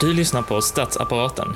Du 0.00 0.12
lyssnar 0.12 0.42
på 0.42 0.60
Statsapparaten. 0.60 1.54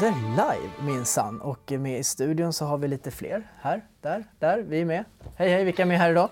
Sänder 0.00 0.20
live 0.30 0.70
minsann. 0.82 1.40
Och 1.40 1.72
med 1.72 1.98
i 1.98 2.04
studion 2.04 2.52
så 2.52 2.64
har 2.64 2.78
vi 2.78 2.88
lite 2.88 3.10
fler. 3.10 3.50
Här, 3.60 3.84
där, 4.00 4.24
där. 4.38 4.58
Vi 4.58 4.80
är 4.80 4.84
med. 4.84 5.04
Hej 5.36 5.50
hej, 5.50 5.64
vilka 5.64 5.82
är 5.82 5.86
med 5.86 5.98
här 5.98 6.10
idag? 6.10 6.30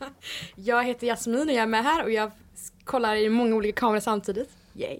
Jag 0.54 0.84
heter 0.84 1.06
Jasmin 1.06 1.48
och 1.48 1.54
jag 1.54 1.62
är 1.62 1.66
med 1.66 1.84
här 1.84 2.04
och 2.04 2.10
jag 2.10 2.30
kollar 2.84 3.16
i 3.16 3.28
många 3.28 3.54
olika 3.54 3.80
kameror 3.80 4.00
samtidigt. 4.00 4.50
Yay! 4.72 4.98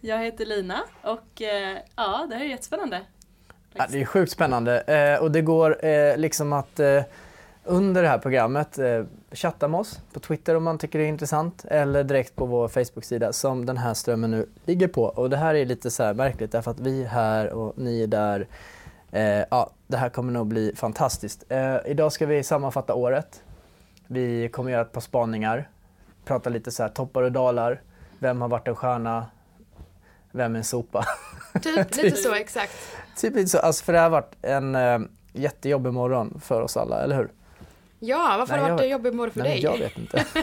Jag 0.00 0.18
heter 0.18 0.46
Lina 0.46 0.80
och 1.02 1.42
eh, 1.42 1.78
ja, 1.96 2.26
det 2.30 2.34
här 2.34 2.44
är 2.44 2.48
jättespännande. 2.48 3.02
Ja, 3.72 3.86
det 3.90 4.00
är 4.00 4.04
sjukt 4.04 4.32
spännande 4.32 4.80
eh, 4.80 5.22
och 5.22 5.30
det 5.30 5.42
går 5.42 5.84
eh, 5.84 6.16
liksom 6.16 6.52
att 6.52 6.80
eh, 6.80 7.02
under 7.64 8.02
det 8.02 8.08
här 8.08 8.18
programmet 8.18 8.78
eh, 8.78 9.04
chatta 9.32 9.68
med 9.68 9.80
oss 9.80 10.00
på 10.12 10.20
Twitter 10.20 10.54
om 10.54 10.64
man 10.64 10.78
tycker 10.78 10.98
det 10.98 11.04
är 11.04 11.08
intressant 11.08 11.64
eller 11.64 12.04
direkt 12.04 12.36
på 12.36 12.46
vår 12.46 12.68
Facebook-sida 12.68 13.32
som 13.32 13.66
den 13.66 13.76
här 13.76 13.94
strömmen 13.94 14.30
nu 14.30 14.48
ligger 14.64 14.88
på. 14.88 15.04
Och 15.04 15.30
det 15.30 15.36
här 15.36 15.54
är 15.54 15.66
lite 15.66 15.90
så 15.90 16.02
här 16.02 16.14
märkligt 16.14 16.52
därför 16.52 16.70
att 16.70 16.80
vi 16.80 17.02
är 17.02 17.06
här 17.06 17.52
och 17.52 17.78
ni 17.78 18.02
är 18.02 18.06
där. 18.06 18.48
Eh, 19.12 19.44
ja, 19.50 19.70
det 19.86 19.96
här 19.96 20.08
kommer 20.08 20.32
nog 20.32 20.46
bli 20.46 20.72
fantastiskt. 20.76 21.44
Eh, 21.48 21.76
idag 21.86 22.12
ska 22.12 22.26
vi 22.26 22.42
sammanfatta 22.42 22.94
året. 22.94 23.42
Vi 24.06 24.48
kommer 24.48 24.70
göra 24.70 24.82
ett 24.82 24.92
par 24.92 25.00
spaningar, 25.00 25.68
prata 26.24 26.50
lite 26.50 26.70
så 26.70 26.82
här 26.82 26.90
toppar 26.90 27.22
och 27.22 27.32
dalar. 27.32 27.82
Vem 28.18 28.40
har 28.40 28.48
varit 28.48 28.68
en 28.68 28.76
stjärna? 28.76 29.26
Vem 30.32 30.54
är 30.54 30.58
en 30.58 30.64
sopa? 30.64 31.04
Typ, 31.62 31.96
lite 31.96 32.16
så 32.16 32.34
exakt. 32.34 32.72
Typ 33.16 33.34
lite 33.34 33.48
så, 33.48 33.58
alltså 33.58 33.84
för 33.84 33.92
det 33.92 33.98
har 33.98 34.10
varit 34.10 34.36
en 34.42 34.74
eh, 34.74 34.98
jättejobbig 35.32 35.92
morgon 35.92 36.40
för 36.44 36.62
oss 36.62 36.76
alla, 36.76 37.02
eller 37.02 37.16
hur? 37.16 37.30
Ja, 38.00 38.34
varför 38.38 38.52
Nej, 38.52 38.62
har 38.62 38.68
det 38.68 38.74
varit 38.74 38.84
en 38.84 38.90
jobbig 38.90 39.14
morgon 39.14 39.32
för 39.32 39.40
Nej, 39.40 39.50
dig? 39.50 39.62
jag 39.62 39.78
vet 39.78 39.98
inte. 39.98 40.24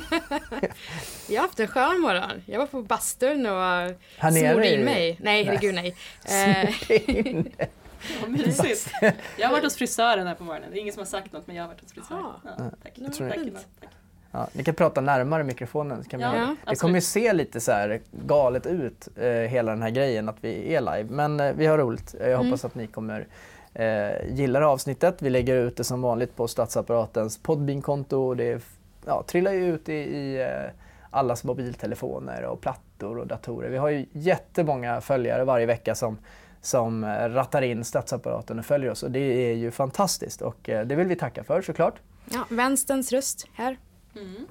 Jag 1.30 1.36
har 1.42 1.48
haft 1.48 1.60
en 1.60 1.68
skön 1.68 2.00
morgon. 2.02 2.42
Jag 2.46 2.60
var 2.60 2.66
på 2.68 2.82
bastun 2.82 3.46
och 3.46 3.52
Här 3.54 3.96
smorde 4.32 4.42
nere 4.56 4.74
in 4.74 4.82
mig. 4.86 5.18
Nej, 5.22 5.44
herregud 5.44 5.76
nej. 5.76 5.96
Eh, 6.26 6.70
Vad 8.22 8.30
mysigt. 8.30 8.92
Jag 9.38 9.48
har 9.48 9.52
varit 9.52 9.64
hos 9.64 9.76
frisören 9.76 10.28
här 10.28 10.36
på 10.36 10.44
morgonen. 10.44 10.70
Det 10.72 10.78
är 10.78 10.82
ingen 10.82 10.94
som 10.94 11.00
har 11.02 11.06
sagt 11.06 11.34
något 11.34 11.48
men 11.48 11.56
jag 11.56 11.64
har 11.64 11.68
varit 11.68 11.82
hos 11.82 11.92
frisören. 11.94 12.22
Ja. 12.44 12.52
Ja, 12.58 12.64
tack. 12.84 12.92
Jag 12.96 13.14
tror 13.14 13.30
tack, 13.30 13.38
det. 13.38 13.88
Ja, 14.32 14.48
ni 14.54 14.64
kan 14.64 14.76
prata 14.76 15.02
närmare 15.02 15.44
mikrofonen. 15.44 16.04
Kan 16.04 16.20
vi 16.20 16.24
Ja, 16.26 16.32
det 16.32 16.56
absolut. 16.64 16.80
kommer 16.80 16.96
ju 16.96 17.02
se 17.02 17.34
lite 17.34 17.60
så 17.60 17.72
här 17.72 18.02
galet 18.12 18.66
ut, 18.66 19.08
eh, 19.18 19.28
hela 19.30 19.72
den 19.72 19.82
här 19.82 19.90
grejen 19.90 20.30
att 20.30 20.38
vi 20.42 20.74
är 20.76 20.82
live. 20.82 21.04
Men 21.10 21.40
eh, 21.40 21.54
vi 21.54 21.66
har 21.66 21.78
roligt. 21.78 22.16
Jag 22.20 22.30
Mm. 22.32 22.46
hoppas 22.46 22.66
att 22.66 22.76
ni 22.76 22.88
kommer 22.88 23.28
eh, 23.76 24.36
gilla 24.36 24.60
det 24.60 24.66
här 24.66 24.72
avsnittet. 24.74 25.22
Vi 25.22 25.30
lägger 25.30 25.56
ut 25.56 25.78
det 25.78 25.84
som 25.84 26.02
vanligt 26.02 26.36
på 26.36 26.48
Statsapparatens 26.48 27.38
Podbean-konto. 27.38 28.18
och 28.18 28.38
Det 28.38 28.64
ja, 29.06 29.24
trillar 29.28 29.52
ju 29.52 29.74
ut 29.74 29.90
i, 29.90 29.94
i 29.94 30.42
eh, 30.42 30.72
allas 31.10 31.44
mobiltelefoner 31.44 32.44
och 32.44 32.62
plattor 32.62 33.18
och 33.18 33.28
datorer. 33.28 33.70
Vi 33.70 33.78
har 33.78 33.90
ju 33.90 34.06
jättemånga 34.12 35.02
följare 35.02 35.44
varje 35.44 35.66
vecka 35.66 35.96
som 35.96 36.18
som 36.66 37.04
eh, 37.04 37.30
rattar 37.30 37.62
in 37.62 37.84
statsapparaten 37.84 38.60
och 38.60 38.66
följer 38.66 38.92
oss 38.92 39.04
och 39.04 39.12
det 39.12 39.20
är 39.20 39.54
ju 39.56 39.72
fantastiskt 39.72 40.42
och 40.42 40.70
eh, 40.70 40.86
det 40.86 40.96
vill 40.96 41.08
vi 41.08 41.16
tacka 41.16 41.44
för 41.44 41.62
såklart. 41.62 42.00
ja, 42.32 42.46
vänsterns 42.50 43.12
röst 43.12 43.48
här. 43.54 43.78
Mm. 44.16 44.48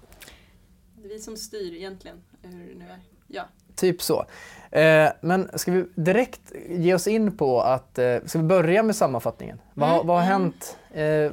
Det 0.96 1.04
är 1.04 1.08
vi 1.08 1.18
som 1.18 1.36
styr 1.36 1.74
egentligen 1.74 2.22
hur 2.42 2.66
det 2.68 2.78
nu 2.78 2.84
är. 2.84 3.00
Ja. 3.26 3.42
Typ 3.76 4.02
så. 4.02 4.24
Eh, 4.70 5.08
men 5.20 5.50
ska 5.54 5.72
vi 5.72 5.86
direkt 5.94 6.52
ge 6.68 6.94
oss 6.94 7.06
in 7.06 7.36
på 7.36 7.60
att, 7.62 7.98
eh, 7.98 8.16
ska 8.26 8.38
vi 8.38 8.44
börja 8.44 8.82
med 8.82 8.96
sammanfattningen? 8.96 9.60
Vad, 9.74 9.88
har- 9.88 10.04
vad, 10.04 10.16
har 10.16 10.24
hänt, 10.24 10.78
eh, 10.92 11.30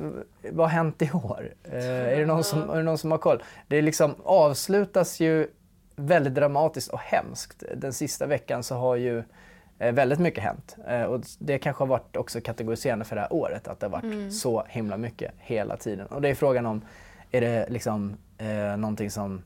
vad 0.51 0.65
har 0.65 0.71
hänt 0.75 1.01
i 1.01 1.11
år? 1.13 1.53
Eh, 1.63 1.85
är, 1.85 2.19
det 2.19 2.25
någon 2.25 2.43
som, 2.43 2.69
är 2.69 2.75
det 2.77 2.83
någon 2.83 2.97
som 2.97 3.11
har 3.11 3.17
koll? 3.17 3.43
Det 3.67 3.81
liksom 3.81 4.15
avslutas 4.23 5.19
ju 5.19 5.47
väldigt 5.95 6.33
dramatiskt 6.35 6.89
och 6.89 6.99
hemskt. 6.99 7.63
Den 7.75 7.93
sista 7.93 8.25
veckan 8.25 8.63
så 8.63 8.75
har 8.75 8.95
ju 8.95 9.23
väldigt 9.77 10.19
mycket 10.19 10.43
hänt. 10.43 10.75
Och 11.09 11.21
det 11.39 11.57
kanske 11.59 11.81
har 11.83 11.87
varit 11.87 12.15
också 12.17 12.41
kategoriserande 12.41 13.05
för 13.05 13.15
det 13.15 13.21
här 13.21 13.33
året, 13.33 13.67
att 13.67 13.79
det 13.79 13.85
har 13.85 13.91
varit 13.91 14.33
så 14.33 14.63
himla 14.69 14.97
mycket 14.97 15.31
hela 15.37 15.77
tiden. 15.77 16.07
Och 16.07 16.21
det 16.21 16.29
är 16.29 16.35
frågan 16.35 16.65
om, 16.65 16.81
är 17.31 17.41
det 17.41 17.65
liksom 17.69 18.17
någonting 18.77 19.11
som 19.11 19.41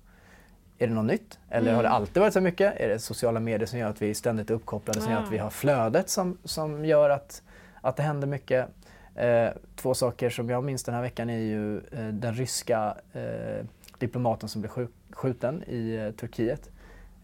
är 0.77 0.87
det 0.87 0.93
något 0.93 1.05
nytt? 1.05 1.39
Eller 1.49 1.73
har 1.73 1.83
det 1.83 1.89
alltid 1.89 2.21
varit 2.21 2.33
så 2.33 2.41
mycket? 2.41 2.79
Är 2.79 2.89
det 2.89 2.99
sociala 2.99 3.39
medier 3.39 3.65
som 3.67 3.79
gör 3.79 3.89
att 3.89 4.01
vi 4.01 4.13
ständigt 4.13 4.49
är 4.49 4.53
uppkopplade, 4.53 5.01
som 5.01 5.11
gör 5.11 5.19
att 5.19 5.31
vi 5.31 5.37
har 5.37 5.49
flödet 5.49 6.09
som, 6.09 6.37
som 6.43 6.85
gör 6.85 7.09
att, 7.09 7.41
att 7.81 7.95
det 7.95 8.03
händer 8.03 8.27
mycket? 8.27 8.67
Eh, 9.15 9.49
två 9.75 9.93
saker 9.93 10.29
som 10.29 10.49
jag 10.49 10.63
minns 10.63 10.83
den 10.83 10.95
här 10.95 11.01
veckan 11.01 11.29
är 11.29 11.37
ju 11.39 11.77
eh, 11.77 12.07
den 12.07 12.33
ryska 12.33 12.97
eh, 13.13 13.65
diplomaten 13.99 14.49
som 14.49 14.61
blev 14.61 14.71
skju- 14.71 14.87
skjuten 15.11 15.63
i 15.67 15.95
eh, 15.95 16.11
Turkiet. 16.11 16.69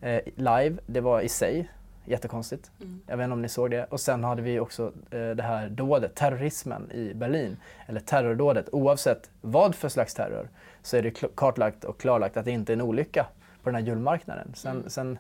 Eh, 0.02 0.22
live, 0.36 0.76
det 0.86 1.02
var 1.02 1.22
i 1.22 1.30
sig 1.30 1.70
jättekonstigt. 2.06 2.72
Mm. 2.82 3.02
Jag 3.08 3.18
vet 3.18 3.24
inte 3.24 3.34
om 3.34 3.42
ni 3.42 3.50
såg 3.50 3.72
det. 3.72 3.84
Och 3.86 4.00
sen 4.00 4.24
hade 4.24 4.42
vi 4.42 4.60
också 4.60 4.92
eh, 5.12 5.30
det 5.30 5.44
här 5.44 5.70
dådet, 5.70 6.16
terrorismen 6.16 6.92
i 6.92 7.14
Berlin. 7.14 7.58
Eller 7.88 8.00
terrordådet. 8.00 8.70
Oavsett 8.72 9.30
vad 9.42 9.76
för 9.76 9.90
slags 9.90 10.14
terror 10.14 10.50
så 10.82 10.98
är 10.98 11.02
det 11.02 11.36
kartlagt 11.36 11.84
och 11.84 12.00
klarlagt 12.00 12.38
att 12.38 12.46
det 12.46 12.52
inte 12.52 12.72
är 12.72 12.76
en 12.76 12.82
olycka 12.82 13.28
på 13.64 13.70
den 13.70 13.76
här 13.76 13.82
julmarknaden. 13.88 14.52
Sen, 14.56 14.90
sen 14.90 15.18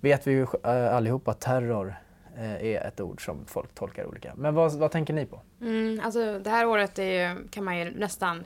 vet 0.00 0.26
vi 0.26 0.30
ju 0.32 0.46
eh, 0.64 0.94
allihop 0.96 1.28
att 1.28 1.40
terror 1.40 1.94
eh, 2.36 2.64
är 2.64 2.86
ett 2.86 3.00
ord 3.00 3.24
som 3.24 3.46
folk 3.46 3.74
tolkar 3.74 4.04
olika. 4.06 4.32
Men 4.36 4.54
vad, 4.54 4.72
vad 4.72 4.90
tänker 4.90 5.14
ni 5.14 5.26
på? 5.26 5.40
Mm, 5.60 6.00
alltså 6.04 6.38
det 6.38 6.50
här 6.50 6.66
året 6.66 6.98
ju- 6.98 7.48
kan 7.50 7.64
man 7.64 7.78
ju 7.78 7.90
nästan 7.90 8.44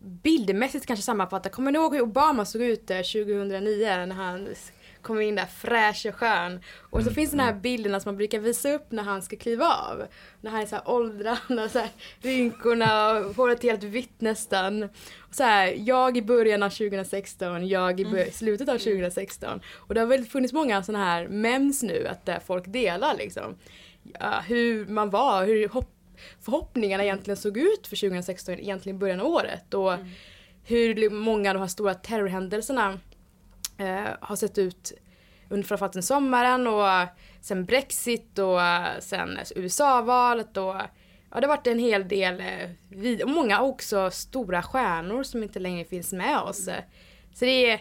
bildmässigt 0.00 0.86
kanske 0.86 1.02
sammanfatta. 1.02 1.48
Kommer 1.48 1.72
ni 1.72 1.78
ihåg 1.78 1.94
hur 1.94 2.02
Obama 2.02 2.44
såg 2.44 2.62
ut 2.62 2.90
eh, 2.90 2.96
2009 2.96 4.06
när 4.06 4.14
han 4.14 4.48
s- 5.04 5.06
kom 5.06 5.20
in 5.20 5.34
där 5.34 5.46
fräsch 5.46 6.06
och 6.08 6.14
skön? 6.14 6.60
Och 6.90 7.02
så 7.02 7.10
finns 7.10 7.30
den 7.30 7.40
här 7.40 7.52
bilderna 7.52 8.00
som 8.00 8.08
man 8.08 8.16
brukar 8.16 8.38
visa 8.38 8.72
upp 8.72 8.86
när 8.92 9.02
han 9.02 9.22
ska 9.22 9.36
kliva 9.36 9.66
av. 9.66 10.02
När 10.40 10.50
han 10.50 10.60
är 10.60 10.66
så 10.66 10.76
här 10.76 10.88
åldrarna, 10.90 11.68
så 11.68 11.78
här, 11.78 11.88
rynkorna 12.22 13.10
och 13.12 13.36
håret 13.36 13.62
helt 13.62 13.82
vitt 13.82 14.20
nästan. 14.20 14.82
Och 15.18 15.34
så 15.34 15.42
här, 15.42 15.74
jag 15.78 16.16
i 16.16 16.22
början 16.22 16.62
av 16.62 16.70
2016, 16.70 17.68
jag 17.68 18.00
i 18.00 18.04
bör- 18.04 18.30
slutet 18.32 18.68
av 18.68 18.78
2016. 18.78 19.60
Och 19.74 19.94
det 19.94 20.00
har 20.00 20.06
väl 20.06 20.24
funnits 20.24 20.52
många 20.52 20.82
sådana 20.82 21.04
här 21.04 21.28
mems 21.28 21.82
nu 21.82 22.06
att 22.06 22.26
där 22.26 22.40
folk 22.46 22.64
delar 22.66 23.14
liksom. 23.18 23.56
Ja, 24.20 24.40
hur 24.46 24.86
man 24.86 25.10
var, 25.10 25.46
hur 25.46 25.68
hopp 25.68 25.90
förhoppningarna 26.44 27.04
egentligen 27.04 27.36
såg 27.36 27.56
ut 27.56 27.86
för 27.86 27.96
2016, 27.96 28.54
egentligen 28.54 28.96
i 28.96 28.98
början 29.00 29.20
av 29.20 29.26
året. 29.26 29.74
Och 29.74 29.92
hur 30.66 31.10
många 31.10 31.50
av 31.50 31.54
de 31.54 31.60
här 31.60 31.68
stora 31.68 31.94
terrorhändelserna 31.94 32.98
eh, 33.78 34.08
har 34.20 34.36
sett 34.36 34.58
ut 34.58 34.92
under 35.48 35.66
framförallt 35.66 35.92
den 35.92 36.02
sommaren 36.02 36.66
och 36.66 37.08
sen 37.40 37.64
Brexit 37.64 38.38
och 38.38 38.60
sen 39.00 39.38
USA-valet 39.56 40.56
och 40.56 40.74
ja, 41.30 41.40
det 41.40 41.46
har 41.46 41.56
varit 41.56 41.66
en 41.66 41.78
hel 41.78 42.08
del, 42.08 42.40
eh, 42.40 42.70
vid- 42.88 43.22
och 43.22 43.30
många 43.30 43.60
också 43.60 44.10
stora 44.10 44.62
stjärnor 44.62 45.22
som 45.22 45.42
inte 45.42 45.58
längre 45.58 45.84
finns 45.84 46.12
med 46.12 46.38
oss. 46.40 46.68
Så 47.34 47.44
det 47.44 47.70
är, 47.70 47.80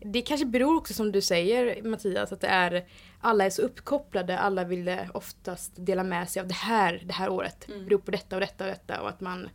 det 0.00 0.22
kanske 0.22 0.46
beror 0.46 0.76
också 0.76 0.94
som 0.94 1.12
du 1.12 1.20
säger 1.20 1.82
Mattias, 1.82 2.32
att 2.32 2.40
det 2.40 2.46
är, 2.46 2.84
alla 3.20 3.44
är 3.44 3.50
så 3.50 3.62
uppkopplade, 3.62 4.38
alla 4.38 4.64
vill 4.64 4.88
eh, 4.88 4.98
oftast 5.14 5.72
dela 5.76 6.04
med 6.04 6.28
sig 6.28 6.40
av 6.40 6.48
det 6.48 6.54
här, 6.54 7.02
det 7.04 7.12
här 7.12 7.28
året. 7.28 7.64
Det 7.66 7.84
beror 7.84 7.98
på 7.98 8.10
detta 8.10 8.36
och 8.36 8.40
detta 8.40 8.64
och 8.64 8.70
detta 8.70 9.00
och 9.00 9.08
att 9.08 9.20
man 9.20 9.48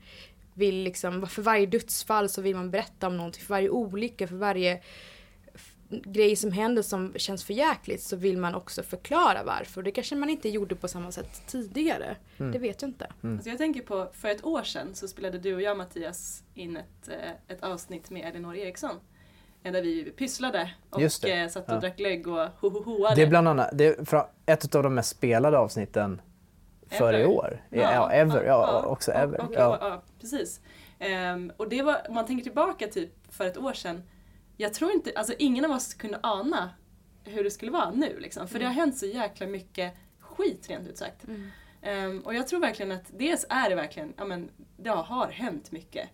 vill 0.53 0.75
liksom, 0.83 1.27
för 1.27 1.41
varje 1.41 1.65
dödsfall 1.65 2.29
så 2.29 2.41
vill 2.41 2.55
man 2.55 2.71
berätta 2.71 3.07
om 3.07 3.17
någonting, 3.17 3.41
för 3.43 3.53
varje 3.53 3.69
olycka, 3.69 4.27
för 4.27 4.35
varje 4.35 4.81
f- 5.95 6.01
grej 6.05 6.35
som 6.35 6.51
händer 6.51 6.81
som 6.81 7.13
känns 7.15 7.43
för 7.43 7.53
jäkligt 7.53 8.01
så 8.01 8.15
vill 8.15 8.37
man 8.37 8.55
också 8.55 8.83
förklara 8.83 9.43
varför. 9.43 9.79
Och 9.81 9.83
det 9.83 9.91
kanske 9.91 10.15
man 10.15 10.29
inte 10.29 10.49
gjorde 10.49 10.75
på 10.75 10.87
samma 10.87 11.11
sätt 11.11 11.41
tidigare. 11.47 12.15
Det 12.37 12.59
vet 12.59 12.81
jag 12.81 12.89
inte. 12.89 13.07
Alltså 13.23 13.49
jag 13.49 13.57
tänker 13.57 13.81
på, 13.81 14.09
för 14.13 14.29
ett 14.29 14.45
år 14.45 14.63
sedan 14.63 14.95
så 14.95 15.07
spelade 15.07 15.37
du 15.39 15.55
och 15.55 15.61
jag 15.61 15.77
Mattias 15.77 16.43
in 16.53 16.77
ett, 16.77 17.07
eh, 17.09 17.31
ett 17.55 17.63
avsnitt 17.63 18.09
med 18.09 18.25
Elinor 18.29 18.55
Eriksson. 18.55 18.95
eh, 19.63 19.71
Där 19.71 19.81
vi 19.81 20.11
pysslade 20.11 20.71
och 20.89 21.01
Just 21.01 21.21
det. 21.21 21.31
eh, 21.41 21.47
satt 21.49 21.67
och 21.69 21.75
Ja. 21.75 21.79
drack 21.79 21.97
glögg 21.97 22.27
och 22.27 22.47
ho-ho-hoade. 22.59 23.15
Det 23.15 23.21
är 23.21 23.27
bland 23.27 23.47
annat 23.47 23.69
det 23.73 23.85
är 23.85 24.25
ett 24.45 24.75
av 24.75 24.83
de 24.83 24.93
mest 24.95 25.09
spelade 25.09 25.57
avsnitten 25.57 26.21
för 26.89 27.13
i 27.13 27.15
Ever. 27.21 27.27
år. 27.29 27.61
Ja, 27.69 27.81
ja, 27.81 28.11
ever. 28.11 28.43
Ja, 28.43 28.83
också 28.85 29.11
och- 29.11 29.17
ever. 29.17 29.41
Och, 29.41 29.53
ja. 29.53 29.77
ja, 29.81 30.03
precis. 30.21 30.61
Ehm, 30.99 31.51
och 31.57 31.69
det 31.69 31.81
var, 31.81 31.97
om 32.09 32.15
man 32.15 32.25
tänker 32.25 32.43
tillbaka 32.43 32.87
typ 32.87 33.11
för 33.29 33.45
ett 33.45 33.57
år 33.57 33.73
sedan. 33.73 34.03
Jag 34.57 34.73
tror 34.73 34.91
inte, 34.91 35.11
alltså 35.15 35.33
ingen 35.39 35.65
av 35.65 35.71
oss 35.71 35.93
kunde 35.93 36.19
ana 36.23 36.73
hur 37.23 37.43
det 37.43 37.51
skulle 37.51 37.71
vara 37.71 37.91
nu 37.91 38.19
liksom. 38.19 38.47
För 38.47 38.59
det 38.59 38.65
har 38.65 38.73
hänt 38.73 38.97
så 38.97 39.05
jäkla 39.05 39.47
mycket 39.47 39.93
skit 40.19 40.69
rent 40.69 40.87
ut 40.87 40.97
sagt. 40.97 41.25
Ehm, 41.81 42.19
och 42.19 42.35
jag 42.35 42.47
tror 42.47 42.59
verkligen 42.59 42.91
att 42.91 43.05
dels 43.17 43.45
är 43.49 43.69
det 43.69 43.75
verkligen, 43.75 44.13
ja 44.17 44.25
men 44.25 44.51
det 44.77 44.89
har 44.89 45.27
hänt 45.27 45.71
mycket. 45.71 46.09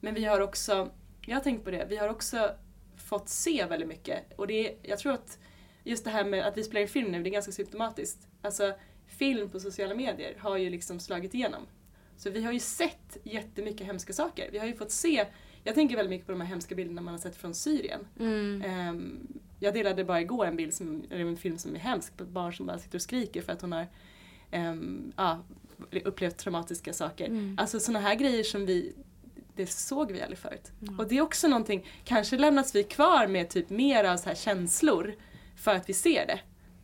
Men 0.00 0.14
vi 0.14 0.24
har 0.24 0.40
också, 0.40 0.90
jag 1.26 1.36
har 1.36 1.42
tänkt 1.42 1.64
på 1.64 1.70
det, 1.70 1.86
vi 1.88 1.96
har 1.96 2.08
också 2.08 2.50
fått 2.96 3.28
se 3.28 3.66
väldigt 3.66 3.88
mycket. 3.88 4.32
Och 4.36 4.46
det 4.46 4.68
är, 4.68 4.76
jag 4.82 4.98
tror 4.98 5.12
att 5.12 5.38
just 5.84 6.04
det 6.04 6.10
här 6.10 6.24
med 6.24 6.46
att 6.46 6.56
vi 6.56 6.64
spelar 6.64 6.80
in 6.80 6.88
film 6.88 7.12
nu, 7.12 7.22
det 7.22 7.28
är 7.28 7.32
ganska 7.32 7.52
symptomatiskt. 7.52 8.28
Alltså 8.42 8.74
film 9.06 9.50
på 9.50 9.60
sociala 9.60 9.94
medier 9.94 10.36
har 10.38 10.56
ju 10.56 10.70
liksom 10.70 11.00
slagit 11.00 11.34
igenom. 11.34 11.66
Så 12.16 12.30
vi 12.30 12.44
har 12.44 12.52
ju 12.52 12.60
sett 12.60 13.16
jättemycket 13.22 13.86
hemska 13.86 14.12
saker. 14.12 14.48
Vi 14.52 14.58
har 14.58 14.66
ju 14.66 14.74
fått 14.74 14.90
se, 14.90 15.26
jag 15.64 15.74
tänker 15.74 15.96
väldigt 15.96 16.10
mycket 16.10 16.26
på 16.26 16.32
de 16.32 16.40
här 16.40 16.48
hemska 16.48 16.74
bilderna 16.74 17.02
man 17.02 17.14
har 17.14 17.18
sett 17.18 17.36
från 17.36 17.54
Syrien. 17.54 18.00
Ehm, 18.64 19.26
jag 19.60 19.74
delade 19.74 20.04
bara 20.04 20.20
igår 20.20 20.46
en 20.46 20.56
bild, 20.56 20.74
som, 20.74 21.04
eller 21.10 21.24
en 21.24 21.36
film 21.36 21.58
som 21.58 21.74
är 21.74 21.78
hemsk, 21.78 22.16
på 22.16 22.22
ett 22.22 22.28
barn 22.30 22.52
som 22.54 22.66
bara 22.66 22.78
sitter 22.78 22.98
och 22.98 23.02
skriker 23.02 23.42
för 23.42 23.52
att 23.52 23.60
hon 23.62 23.72
har 23.72 23.86
ehm, 24.50 25.12
ja, 25.16 25.42
upplevt 26.04 26.36
traumatiska 26.36 26.92
saker. 26.92 27.54
Alltså 27.56 27.80
sådana 27.80 28.00
här 28.00 28.14
grejer 28.14 28.42
som 28.44 28.66
vi, 28.66 28.92
det 29.56 29.66
såg 29.66 30.12
vi 30.12 30.22
aldrig 30.22 30.38
förut. 30.38 30.72
Och 30.98 31.08
det 31.08 31.16
är 31.16 31.20
också 31.22 31.48
någonting, 31.48 31.86
kanske 32.04 32.38
lämnas 32.38 32.74
vi 32.74 32.82
kvar 32.82 33.26
med 33.26 33.48
typ 33.48 33.70
mer 33.70 34.04
av 34.04 34.16
så 34.16 34.28
här 34.28 34.36
känslor 34.36 35.14
för 35.56 35.74
att 35.74 35.88
vi 35.88 35.94
ser 35.94 36.26
det, 36.26 36.40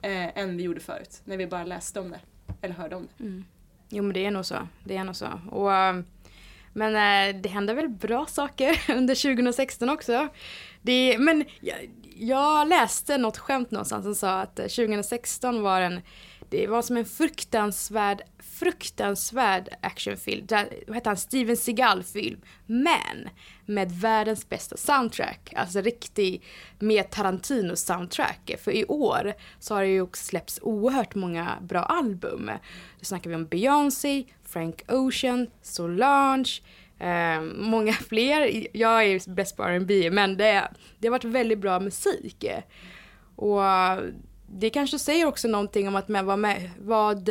eh, 0.08 0.38
än 0.38 0.56
vi 0.56 0.62
gjorde 0.62 0.80
förut, 0.80 1.20
när 1.24 1.36
vi 1.36 1.46
bara 1.46 1.64
läste 1.64 2.00
om 2.00 2.10
det. 2.10 2.20
Eller 2.60 2.74
hörde 2.74 2.96
om 2.96 3.02
det. 3.02 3.24
Jo 3.88 4.02
men 4.02 4.12
det 4.12 4.26
är 4.26 4.30
nog 4.30 4.46
så. 4.46 4.68
Det 4.84 4.96
är 4.96 5.04
nog 5.04 5.16
så. 5.16 5.40
Och, 5.50 5.72
eh, 5.74 6.00
men 6.72 6.96
eh, 6.96 7.40
det 7.40 7.49
händer 7.49 7.75
väl 7.75 7.88
bra 7.88 8.26
saker 8.26 8.82
under 8.96 9.14
2016 9.14 9.90
också. 9.90 10.28
Det, 10.82 11.19
men 11.19 11.44
jag, 11.61 11.90
jag 12.17 12.69
läste 12.69 13.19
något 13.19 13.38
skämt 13.38 13.70
någonstans 13.70 14.05
som 14.05 14.14
sa 14.14 14.40
att 14.40 14.58
eh, 14.58 14.64
2016 14.64 15.62
var 15.62 15.81
en 15.81 16.00
det 16.50 16.67
var 16.67 16.82
som 16.82 16.96
en 16.96 17.05
fruktansvärd, 17.05 18.22
fruktansvärd 18.38 19.69
actionfilm. 19.81 20.46
Där, 20.46 20.69
vad 20.87 20.96
heter 20.96 21.11
han? 21.11 21.17
Steven 21.17 21.56
Seagal-film. 21.56 22.40
Men 22.67 23.28
med 23.66 23.93
världens 23.93 24.49
bästa 24.49 24.76
soundtrack. 24.76 25.52
Alltså 25.56 25.81
riktig, 25.81 26.43
med 26.78 27.11
Tarantino-soundtrack. 27.11 28.56
För 28.64 28.70
i 28.70 28.84
år 28.84 29.34
så 29.58 29.75
har 29.75 29.82
det 29.82 29.88
ju 29.88 30.00
också 30.00 30.25
släppts 30.25 30.58
oerhört 30.62 31.14
många 31.14 31.58
bra 31.62 31.81
album. 31.81 32.50
Då 32.99 33.05
snackar 33.05 33.31
vi 33.31 33.37
om 33.37 33.46
Beyoncé, 33.46 34.25
Frank 34.50 34.82
Ocean, 34.88 35.47
Solange, 35.62 36.61
eh, 36.99 37.43
många 37.43 37.93
fler. 38.08 38.67
Jag 38.76 39.05
är 39.05 39.31
bäst 39.31 39.56
på 39.56 39.62
R&B 39.62 40.11
men 40.11 40.37
det, 40.37 40.69
det 40.99 41.06
har 41.06 41.12
varit 41.12 41.25
väldigt 41.25 41.58
bra 41.58 41.81
musik. 41.81 42.44
Och 43.37 43.62
det 44.47 44.70
kanske 44.70 44.99
säger 44.99 45.26
också 45.26 45.49
någonting 45.49 45.88
om 45.88 45.97
att 45.97 46.08
med, 46.08 46.25
vad, 46.25 46.38
med, 46.38 46.70
vad, 46.81 47.31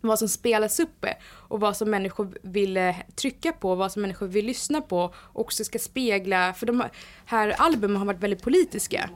vad 0.00 0.18
som 0.18 0.28
spelas 0.28 0.80
upp 0.80 1.06
och 1.26 1.60
vad 1.60 1.76
som 1.76 1.90
människor 1.90 2.38
vill 2.42 2.76
eh, 2.76 2.96
trycka 3.14 3.52
på, 3.52 3.74
vad 3.74 3.92
som 3.92 4.02
människor 4.02 4.26
vill 4.26 4.46
lyssna 4.46 4.80
på 4.80 5.14
också 5.32 5.64
ska 5.64 5.78
spegla, 5.78 6.54
för 6.54 6.66
de 6.66 6.84
här 7.24 7.54
albumen 7.58 7.96
har 7.96 8.06
varit 8.06 8.20
väldigt 8.22 8.42
politiska. 8.42 9.10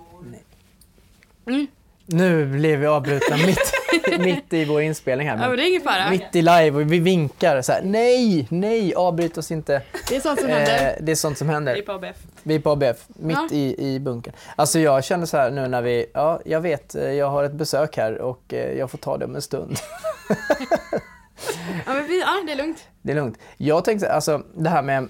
Mm. 1.46 1.66
Nu 2.10 2.46
blev 2.46 2.78
vi 2.78 2.86
avbrutna 2.86 3.36
mitt, 3.36 3.72
mitt 4.20 4.52
i 4.52 4.64
vår 4.64 4.82
inspelning 4.82 5.28
här. 5.28 5.48
Ja, 5.50 5.56
det 5.56 5.62
är 5.62 5.68
ingen 5.68 5.82
fara. 5.82 6.10
Mitt 6.10 6.36
i 6.36 6.42
live 6.42 6.70
och 6.70 6.92
vi 6.92 6.98
vinkar 6.98 7.62
så 7.62 7.72
här. 7.72 7.82
Nej, 7.84 8.46
nej, 8.50 8.94
avbryt 8.94 9.38
oss 9.38 9.50
inte. 9.50 9.82
Det 10.08 10.16
är 10.16 10.20
sånt 10.20 10.40
som 10.40 10.48
händer. 10.48 10.86
Eh, 10.86 10.92
det 11.04 11.12
är 11.12 11.16
sånt 11.16 11.38
som 11.38 11.48
händer. 11.48 11.74
Vi 11.74 11.80
är 11.80 11.84
på 11.84 11.92
ABF. 11.92 12.16
Vi 12.42 12.54
är 12.54 12.58
på 12.60 12.70
ABF, 12.70 12.96
mitt 13.08 13.36
Ja. 13.36 13.48
i, 13.56 13.94
i 13.94 14.00
bunkern. 14.00 14.34
Alltså 14.56 14.78
jag 14.78 15.04
känner 15.04 15.26
så 15.26 15.36
här 15.36 15.50
nu 15.50 15.68
när 15.68 15.82
vi, 15.82 16.06
ja 16.14 16.40
jag 16.44 16.60
vet, 16.60 16.94
eh, 16.94 17.12
jag 17.12 17.30
har 17.30 17.44
ett 17.44 17.52
besök 17.52 17.96
här 17.96 18.18
och 18.18 18.54
eh, 18.54 18.78
jag 18.78 18.90
får 18.90 18.98
ta 18.98 19.18
det 19.18 19.24
om 19.24 19.34
en 19.36 19.42
stund. 19.42 19.76
Ja, 21.86 21.94
men 21.94 22.06
vi, 22.06 22.20
ja, 22.20 22.42
det 22.46 22.52
är 22.52 22.56
lugnt. 22.56 22.78
Det 23.02 23.12
är 23.12 23.16
lugnt. 23.16 23.38
Jag 23.56 23.84
tänkte, 23.84 24.12
alltså 24.12 24.42
det 24.56 24.70
här 24.70 24.82
med 24.82 25.08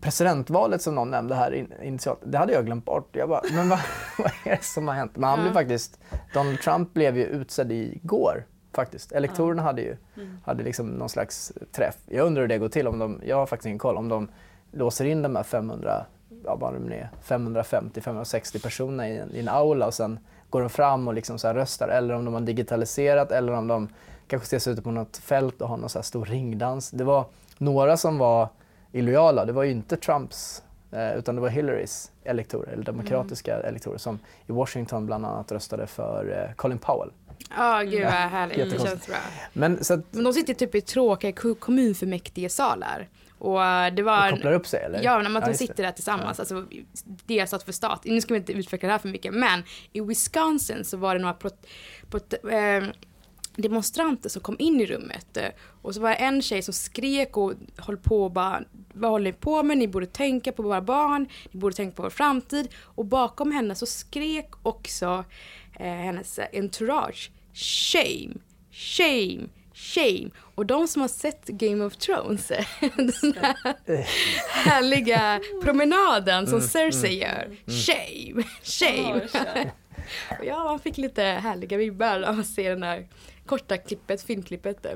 presidentvalet 0.00 0.82
som 0.82 0.94
någon 0.94 1.10
nämnde 1.10 1.34
här 1.34 1.54
in, 1.54 1.72
initialt, 1.82 2.20
det 2.24 2.38
hade 2.38 2.52
jag 2.52 2.66
glömt 2.66 2.84
bort. 2.84 3.08
Jag 3.12 3.28
bara, 3.28 3.40
men 3.52 3.68
vad, 3.68 3.78
vad 4.18 4.32
är 4.44 4.56
det 4.56 4.64
som 4.64 4.88
har 4.88 4.94
hänt? 4.94 5.12
Men 5.14 5.30
han 5.30 5.40
blev 5.40 5.52
faktiskt, 5.52 6.00
Donald 6.34 6.60
Trump 6.60 6.94
blev 6.94 7.16
ju 7.16 7.24
utsedd 7.24 7.72
igår 7.72 8.44
faktiskt. 8.72 9.12
Elektorerna 9.12 9.62
hade 9.62 9.82
ju 9.82 9.96
hade 10.44 10.62
liksom 10.62 10.86
någon 10.86 11.08
slags 11.08 11.52
träff. 11.72 11.96
Jag 12.06 12.26
undrar 12.26 12.42
hur 12.42 12.48
det 12.48 12.58
går 12.58 12.68
till, 12.68 12.88
om 12.88 12.98
de, 12.98 13.20
jag 13.24 13.36
har 13.36 13.46
faktiskt 13.46 13.66
ingen 13.66 13.78
koll, 13.78 13.96
om 13.96 14.08
de 14.08 14.28
låser 14.72 15.04
in 15.04 15.22
de 15.22 15.36
här 15.36 15.42
500, 15.42 16.06
ja, 16.44 16.56
vad 16.56 16.74
de 16.74 16.78
nu 16.78 16.94
är, 16.94 17.10
550-560 17.26 18.62
personerna 18.62 19.08
i 19.08 19.18
en, 19.18 19.34
i 19.34 19.40
en 19.40 19.48
aula 19.48 19.86
och 19.86 19.94
sen 19.94 20.18
går 20.50 20.60
de 20.60 20.70
fram 20.70 21.08
och 21.08 21.14
liksom 21.14 21.38
så 21.38 21.52
röstar. 21.52 21.88
Eller 21.88 22.14
om 22.14 22.24
de 22.24 22.34
har 22.34 22.40
digitaliserat 22.40 23.32
eller 23.32 23.52
om 23.52 23.66
de 23.66 23.88
kanske 24.26 24.44
ses 24.56 24.66
ute 24.66 24.82
på 24.82 24.90
något 24.90 25.16
fält 25.16 25.62
och 25.62 25.68
har 25.68 25.76
någon 25.76 25.88
så 25.88 25.98
här 25.98 26.02
stor 26.02 26.24
ringdans. 26.24 26.90
Det 26.90 27.04
var 27.04 27.24
några 27.58 27.96
som 27.96 28.18
var 28.18 28.48
illojala. 28.92 29.44
Det 29.44 29.52
var 29.52 29.62
ju 29.62 29.70
inte 29.70 29.96
Trumps 29.96 30.62
eh, 30.92 31.16
utan 31.18 31.34
det 31.34 31.40
var 31.40 31.48
Hillarys 31.48 32.10
elektorer, 32.24 32.72
eller 32.72 32.84
demokratiska 32.84 33.56
elektorer 33.56 33.98
som 33.98 34.18
i 34.46 34.52
Washington 34.52 35.06
bland 35.06 35.26
annat 35.26 35.52
röstade 35.52 35.86
för 35.86 36.44
eh, 36.48 36.54
Colin 36.54 36.78
Powell. 36.78 37.10
Ja, 37.56 37.82
gud 37.82 38.04
vad 38.04 38.12
härligt. 38.12 38.56
Det 38.56 38.62
Jättekonstigt. 38.64 39.04
känns 39.04 39.06
bra. 39.06 39.16
Men 39.52 39.84
så 39.84 39.94
att, 39.94 40.00
Men 40.10 40.24
de 40.24 40.32
sitter 40.32 40.54
typ 40.54 40.74
i 40.74 40.80
tråkiga 40.80 41.32
ko- 41.32 41.54
kommunfullmäktigesalar. 41.54 43.08
Och 43.38 43.64
eh, 43.64 43.94
det 43.94 44.02
var... 44.02 44.26
de 44.26 44.30
kopplar 44.36 44.52
upp 44.52 44.66
sig 44.66 44.82
eller? 44.82 45.02
Ja, 45.02 45.18
men 45.22 45.36
att 45.36 45.44
de 45.44 45.50
det. 45.50 45.56
sitter 45.56 45.82
där 45.82 45.92
tillsammans. 45.92 46.40
Alltså, 46.40 46.64
delstat 47.26 47.62
för 47.62 47.72
stat. 47.72 48.00
Nu 48.04 48.20
ska 48.20 48.34
vi 48.34 48.38
inte 48.40 48.52
utveckla 48.52 48.86
det 48.86 48.92
här 48.92 48.98
för 48.98 49.08
mycket. 49.08 49.34
Men 49.34 49.62
i 49.92 50.00
Wisconsin 50.00 50.84
så 50.84 50.96
var 50.96 51.14
det 51.14 51.20
några 51.20 51.34
prot, 51.34 51.66
prot, 52.10 52.32
eh, 52.32 52.84
demonstranter 53.56 54.28
som 54.28 54.42
kom 54.42 54.56
in 54.58 54.80
i 54.80 54.86
rummet. 54.86 55.36
eh, 55.36 55.48
Och 55.82 55.94
så 55.94 56.00
var 56.00 56.08
det 56.10 56.14
en 56.16 56.42
tjej 56.42 56.62
som 56.62 56.74
skrek 56.74 57.36
och 57.36 57.52
höll 57.76 57.96
på 57.96 58.22
och 58.24 58.30
bara 58.32 58.62
vad 58.92 59.10
håller 59.10 59.24
ni 59.24 59.32
på 59.32 59.62
med? 59.62 59.78
Ni 59.78 59.88
borde 59.88 60.06
tänka 60.06 60.52
på 60.52 60.62
våra 60.62 60.80
barn. 60.80 61.26
Ni 61.52 61.60
borde 61.60 61.76
tänka 61.76 61.96
på 61.96 62.02
vår 62.02 62.10
framtid. 62.10 62.68
Och 62.84 63.04
bakom 63.04 63.52
henne 63.52 63.74
så 63.74 63.86
skrek 63.86 64.50
också 64.62 65.24
eh, 65.78 65.86
hennes 65.86 66.38
entourage 66.52 67.30
shame, 67.54 68.34
shame, 68.72 69.40
shame. 69.74 70.30
Och 70.54 70.66
de 70.66 70.88
som 70.88 71.02
har 71.02 71.08
sett 71.08 71.46
Game 71.46 71.84
of 71.84 71.96
Thrones, 71.96 72.48
den 72.96 73.34
här 73.40 74.04
härliga 74.64 75.40
promenaden 75.62 76.46
som 76.46 76.60
Cersei 76.60 77.18
gör. 77.18 77.56
Shame, 77.66 78.42
shame. 78.62 79.20
Och 80.38 80.44
ja, 80.44 80.64
man 80.64 80.78
fick 80.80 80.96
lite 80.98 81.22
härliga 81.22 81.76
vibbar 81.76 82.20
av 82.22 82.40
att 82.40 82.46
se 82.46 82.68
den 82.68 82.80
där 82.80 83.06
korta 83.50 83.76
klippet, 83.76 84.22
filmklippet. 84.22 84.86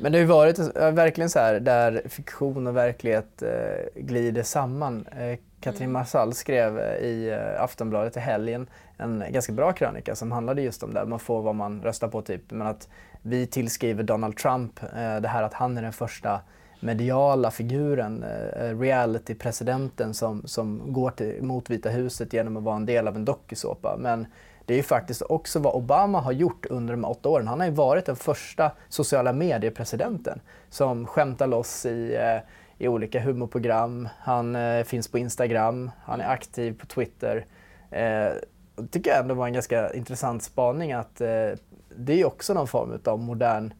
Men 0.00 0.12
det 0.12 0.18
har 0.18 0.20
ju 0.20 0.26
varit 0.26 0.58
eh, 0.58 0.90
verkligen 0.90 1.30
så 1.30 1.38
här 1.38 1.60
där 1.60 2.02
fiktion 2.08 2.66
och 2.66 2.76
verklighet 2.76 3.42
eh, 3.42 4.02
glider 4.02 4.42
samman. 4.42 5.06
Eh, 5.06 5.38
Katrin 5.60 5.92
Marsall 5.92 6.32
skrev 6.32 6.78
eh, 6.78 6.96
i 6.96 7.28
eh, 7.28 7.62
Aftonbladet 7.62 8.16
i 8.16 8.20
helgen 8.20 8.66
en 8.96 9.24
ganska 9.30 9.52
bra 9.52 9.72
krönika 9.72 10.14
som 10.14 10.32
handlade 10.32 10.62
just 10.62 10.82
om 10.82 10.94
det. 10.94 11.06
Man 11.06 11.18
får 11.18 11.42
vad 11.42 11.54
man 11.54 11.82
röstar 11.82 12.08
på 12.08 12.22
typ. 12.22 12.50
Men 12.50 12.66
att 12.66 12.88
vi 13.22 13.46
tillskriver 13.46 14.02
Donald 14.02 14.36
Trump 14.36 14.82
eh, 14.82 15.20
det 15.20 15.28
här 15.28 15.42
att 15.42 15.54
han 15.54 15.78
är 15.78 15.82
den 15.82 15.92
första 15.92 16.40
mediala 16.80 17.50
figuren, 17.50 18.22
eh, 18.22 18.78
reality-presidenten 18.78 20.14
som, 20.14 20.42
som 20.46 20.92
går 20.92 21.10
till, 21.10 21.42
mot 21.42 21.70
Vita 21.70 21.88
huset 21.88 22.32
genom 22.32 22.56
att 22.56 22.62
vara 22.62 22.76
en 22.76 22.86
del 22.86 23.08
av 23.08 23.16
en 23.16 23.24
dokusåpa. 23.24 23.96
Men 23.98 24.26
det 24.66 24.74
är 24.74 24.76
ju 24.76 24.82
faktiskt 24.82 25.22
också 25.22 25.58
vad 25.58 25.74
Obama 25.74 26.20
har 26.20 26.32
gjort 26.32 26.66
under 26.66 26.94
de 26.94 27.04
åtta 27.04 27.28
åren. 27.28 27.48
Han 27.48 27.60
har 27.60 27.66
ju 27.66 27.72
varit 27.72 28.06
den 28.06 28.16
första 28.16 28.72
sociala 28.88 29.32
mediepresidenten 29.32 30.40
som 30.70 31.06
skämtar 31.06 31.46
loss 31.46 31.86
i, 31.86 32.14
eh, 32.14 32.38
i 32.78 32.88
olika 32.88 33.20
humorprogram. 33.20 34.08
Han 34.18 34.56
eh, 34.56 34.84
finns 34.84 35.08
på 35.08 35.18
Instagram, 35.18 35.90
han 36.04 36.20
är 36.20 36.28
aktiv 36.28 36.78
på 36.78 36.86
Twitter. 36.86 37.46
Eh, 37.90 38.32
det 38.76 38.88
tycker 38.90 39.10
jag 39.10 39.20
ändå 39.20 39.34
var 39.34 39.46
en 39.46 39.52
ganska 39.52 39.92
intressant 39.92 40.42
spaning 40.42 40.92
att 40.92 41.20
eh, 41.20 41.50
det 41.96 42.12
är 42.12 42.16
ju 42.16 42.24
också 42.24 42.54
någon 42.54 42.68
form 42.68 42.98
av 43.04 43.18
modern, 43.18 43.74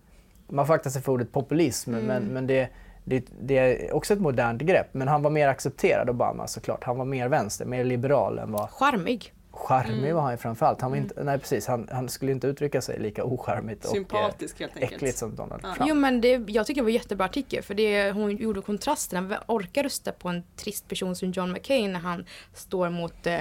man 0.49 0.67
får 0.67 0.75
akta 0.75 0.91
sig 0.91 1.03
för 1.03 1.13
ordet 1.13 1.33
populism, 1.33 1.91
men, 1.91 2.25
men 2.25 2.47
det, 2.47 2.69
det, 3.05 3.25
det 3.41 3.59
är 3.59 3.95
också 3.95 4.15
ett 4.15 4.21
modernt 4.21 4.63
grepp. 4.63 4.87
Men 4.93 5.09
han 5.09 5.23
var 5.23 5.31
mer 5.31 5.49
accepterad, 5.49 6.11
Obama 6.11 6.47
såklart. 6.47 6.85
Han 6.85 6.99
var 6.99 7.05
mer 7.05 7.29
vänster, 7.29 7.67
mer 7.67 7.85
liberal 7.85 8.39
än 8.39 8.53
vad 8.53 8.71
Charmig. 8.71 9.33
Charmig 9.57 10.15
var 10.15 10.23
han 10.23 10.31
ju 10.33 10.37
framförallt. 10.37 10.81
Han 10.81 10.91
var 10.91 10.99
inte, 10.99 11.25
nej 11.25 11.39
precis, 11.39 11.67
han, 11.67 11.89
han 11.93 12.09
skulle 12.09 12.33
inte 12.33 12.47
uttrycka 12.47 12.81
sig 12.81 13.01
lika 13.01 13.25
ocharmigt 13.25 13.85
och 13.85 13.91
Sympatisk, 13.91 14.61
eh, 14.61 14.65
helt 14.65 14.77
enkelt. 14.77 14.93
äckligt 14.93 15.19
som 15.19 15.37
Donald 15.37 15.61
Ja. 15.65 15.75
Trump. 15.75 15.89
Jo 15.89 15.95
men 15.95 16.21
det, 16.21 16.45
jag 16.49 16.67
tycker 16.67 16.81
det 16.81 16.85
var 16.85 16.91
en 16.91 16.95
jättebra 16.95 17.27
artikel 17.27 17.63
för 17.63 17.75
det, 17.75 18.11
hon 18.13 18.37
gjorde 18.37 18.63
kontrasten. 18.63 19.29
Vem 19.29 19.41
orkar 19.47 19.83
rösta 19.83 20.13
på 20.13 20.29
en 20.29 20.43
trist 20.57 20.89
person 20.89 21.17
som 21.17 21.31
John 21.31 21.53
McCain 21.53 21.93
när 21.93 22.01
han 22.01 22.27
står 22.55 22.91
mot 22.91 23.27
eh, 23.27 23.41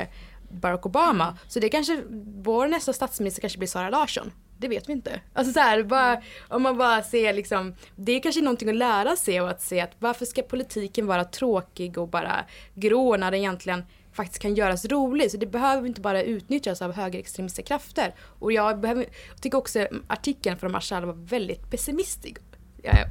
Barack 0.51 0.85
Obama. 0.85 1.37
Så 1.47 1.59
det 1.59 1.69
kanske, 1.69 2.01
vår 2.43 2.67
nästa 2.67 2.93
statsminister 2.93 3.41
kanske 3.41 3.57
blir 3.59 3.67
Sara 3.67 3.89
Larsson. 3.89 4.31
Det 4.57 4.67
vet 4.67 4.89
vi 4.89 4.93
inte. 4.93 5.19
Alltså 5.33 5.53
så 5.53 5.59
här, 5.59 5.83
bara, 5.83 6.21
om 6.47 6.61
man 6.61 6.77
bara 6.77 7.03
ser 7.03 7.33
liksom, 7.33 7.75
det 7.95 8.11
är 8.11 8.19
kanske 8.19 8.41
någonting 8.41 8.69
att 8.69 8.75
lära 8.75 9.15
sig 9.15 9.41
och 9.41 9.49
att 9.49 9.61
se 9.61 9.79
att 9.81 9.91
varför 9.99 10.25
ska 10.25 10.41
politiken 10.41 11.07
vara 11.07 11.23
tråkig 11.23 11.97
och 11.97 12.07
bara 12.07 12.45
grå 12.73 13.17
när 13.17 13.31
den 13.31 13.39
egentligen 13.39 13.83
faktiskt 14.15 14.41
kan 14.41 14.55
göras 14.55 14.85
rolig. 14.85 15.31
Så 15.31 15.37
det 15.37 15.45
behöver 15.45 15.87
inte 15.87 16.01
bara 16.01 16.23
utnyttjas 16.23 16.81
av 16.81 16.93
högerextremistiska 16.93 17.67
krafter. 17.67 18.15
Och 18.39 18.51
jag, 18.51 18.79
behöver, 18.79 19.05
jag 19.29 19.41
tycker 19.41 19.57
också 19.57 19.87
artikeln 20.07 20.57
från 20.57 20.71
Marshall 20.71 21.05
var 21.05 21.13
väldigt 21.13 21.71
pessimistisk 21.71 22.35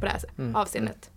på 0.00 0.06
det 0.06 0.08
här 0.08 0.30
avseendet. 0.54 1.10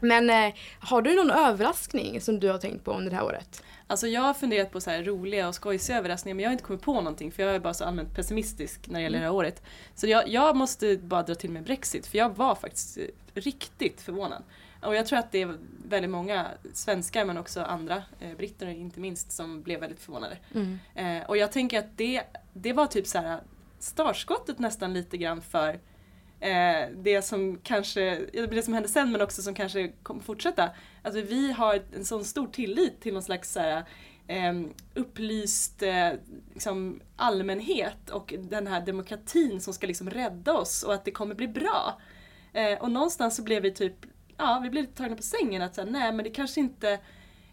Men 0.00 0.30
eh, 0.30 0.54
har 0.80 1.02
du 1.02 1.14
någon 1.14 1.30
överraskning 1.30 2.20
som 2.20 2.40
du 2.40 2.48
har 2.48 2.58
tänkt 2.58 2.84
på 2.84 2.92
under 2.92 3.10
det 3.10 3.16
här 3.16 3.24
året? 3.24 3.62
Alltså 3.86 4.06
jag 4.06 4.20
har 4.20 4.34
funderat 4.34 4.70
på 4.72 4.80
så 4.80 4.90
här 4.90 5.02
roliga 5.02 5.48
och 5.48 5.54
skojsiga 5.54 5.98
överraskningar 5.98 6.34
men 6.34 6.42
jag 6.42 6.48
har 6.50 6.52
inte 6.52 6.64
kommit 6.64 6.82
på 6.82 6.94
någonting 6.94 7.32
för 7.32 7.42
jag 7.42 7.54
är 7.54 7.58
bara 7.58 7.74
så 7.74 7.84
allmänt 7.84 8.14
pessimistisk 8.14 8.88
när 8.88 8.94
det 8.94 9.02
gäller 9.02 9.18
det 9.18 9.24
här 9.24 9.32
året. 9.32 9.62
Så 9.94 10.06
jag, 10.06 10.28
jag 10.28 10.56
måste 10.56 10.96
bara 10.96 11.22
dra 11.22 11.34
till 11.34 11.50
med 11.50 11.62
Brexit 11.62 12.06
för 12.06 12.18
jag 12.18 12.36
var 12.36 12.54
faktiskt 12.54 12.98
eh, 12.98 13.04
riktigt 13.34 14.00
förvånad. 14.00 14.42
Och 14.82 14.94
jag 14.94 15.06
tror 15.06 15.18
att 15.18 15.32
det 15.32 15.42
är 15.42 15.58
väldigt 15.88 16.10
många 16.10 16.46
svenskar 16.72 17.24
men 17.24 17.38
också 17.38 17.62
andra, 17.62 18.02
eh, 18.20 18.36
britter 18.36 18.66
inte 18.66 19.00
minst, 19.00 19.32
som 19.32 19.62
blev 19.62 19.80
väldigt 19.80 20.00
förvånade. 20.00 20.38
Eh, 20.94 21.22
och 21.28 21.36
jag 21.36 21.52
tänker 21.52 21.78
att 21.78 21.96
det, 21.96 22.22
det 22.52 22.72
var 22.72 22.86
typ 22.86 23.06
så 23.06 23.18
här 23.18 23.40
startskottet 23.78 24.58
nästan 24.58 24.94
lite 24.94 25.16
grann 25.16 25.42
för 25.42 25.68
eh, 26.40 26.88
det 26.96 27.22
som 27.22 27.58
kanske, 27.62 28.20
det 28.32 28.62
som 28.62 28.74
hände 28.74 28.88
sen 28.88 29.12
men 29.12 29.20
också 29.20 29.42
som 29.42 29.54
kanske 29.54 29.88
kommer 30.02 30.22
fortsätta. 30.22 30.70
Att 31.02 31.14
vi 31.14 31.52
har 31.52 31.80
en 31.96 32.04
sån 32.04 32.24
stor 32.24 32.46
tillit 32.46 33.00
till 33.00 33.12
någon 33.12 33.22
slags 33.22 33.52
så 33.52 33.60
här, 33.60 33.84
eh, 34.26 34.52
upplyst 34.94 35.82
eh, 35.82 36.10
liksom, 36.54 37.00
allmänhet 37.16 38.10
och 38.10 38.34
den 38.38 38.66
här 38.66 38.86
demokratin 38.86 39.60
som 39.60 39.74
ska 39.74 39.86
liksom 39.86 40.10
rädda 40.10 40.52
oss 40.52 40.82
och 40.82 40.94
att 40.94 41.04
det 41.04 41.10
kommer 41.10 41.34
bli 41.34 41.48
bra. 41.48 42.00
Eh, 42.52 42.78
och 42.78 42.90
någonstans 42.90 43.36
så 43.36 43.42
blev 43.42 43.62
vi 43.62 43.70
typ, 43.70 43.94
ja 44.40 44.60
vi 44.62 44.70
blev 44.70 44.84
lite 44.84 44.96
tagna 44.96 45.16
på 45.16 45.22
sängen 45.22 45.62
att 45.62 45.74
säga 45.74 45.86
nej 45.90 46.12
men 46.12 46.24
det 46.24 46.30
kanske 46.30 46.60
inte 46.60 46.98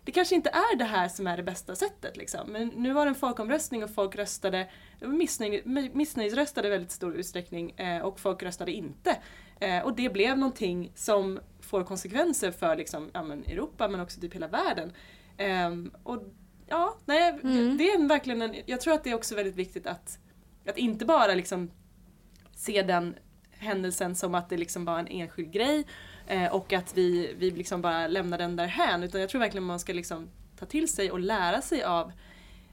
det 0.07 0.11
kanske 0.11 0.35
inte 0.35 0.49
är 0.49 0.77
det 0.77 0.83
här 0.83 1.07
som 1.07 1.27
är 1.27 1.37
det 1.37 1.43
bästa 1.43 1.75
sättet. 1.75 2.17
Liksom. 2.17 2.51
Men 2.51 2.67
nu 2.67 2.93
var 2.93 3.05
det 3.05 3.09
en 3.09 3.15
folkomröstning 3.15 3.83
och 3.83 3.89
folk 3.89 4.15
röstade, 4.15 4.69
missnöj, 5.01 5.61
missnöjesröstade 5.93 6.67
i 6.67 6.71
väldigt 6.71 6.91
stor 6.91 7.15
utsträckning 7.15 7.71
eh, 7.71 8.01
och 8.01 8.19
folk 8.19 8.43
röstade 8.43 8.71
inte. 8.71 9.17
Eh, 9.59 9.83
och 9.83 9.95
det 9.95 10.09
blev 10.09 10.37
någonting 10.37 10.91
som 10.95 11.39
får 11.61 11.83
konsekvenser 11.83 12.51
för 12.51 12.75
liksom, 12.75 13.09
ja, 13.13 13.23
men 13.23 13.43
Europa 13.43 13.87
men 13.87 13.99
också 13.99 14.21
typ 14.21 14.35
hela 14.35 14.47
världen. 14.47 14.93
Ehm, 15.37 15.91
och 16.03 16.23
ja, 16.67 16.97
nej, 17.05 17.39
det 17.77 17.89
är 17.89 17.99
en, 17.99 18.07
verkligen 18.07 18.41
en, 18.41 18.55
jag 18.65 18.81
tror 18.81 18.93
att 18.93 19.03
det 19.03 19.09
är 19.09 19.15
också 19.15 19.35
väldigt 19.35 19.55
viktigt 19.55 19.87
att, 19.87 20.19
att 20.67 20.77
inte 20.77 21.05
bara 21.05 21.33
liksom 21.33 21.71
se 22.55 22.81
den 22.81 23.15
händelsen 23.51 24.15
som 24.15 24.35
att 24.35 24.49
det 24.49 24.57
liksom 24.57 24.85
var 24.85 24.99
en 24.99 25.07
enskild 25.07 25.51
grej 25.51 25.85
eh, 26.27 26.53
och 26.53 26.73
att 26.73 26.97
vi, 26.97 27.33
vi 27.37 27.51
liksom 27.51 27.81
bara 27.81 28.07
lämnar 28.07 28.37
den 28.37 28.55
därhän 28.55 29.03
utan 29.03 29.21
jag 29.21 29.29
tror 29.29 29.41
verkligen 29.41 29.63
man 29.63 29.79
ska 29.79 29.93
liksom 29.93 30.29
ta 30.59 30.65
till 30.65 30.87
sig 30.87 31.11
och 31.11 31.19
lära 31.19 31.61
sig 31.61 31.83
av 31.83 32.11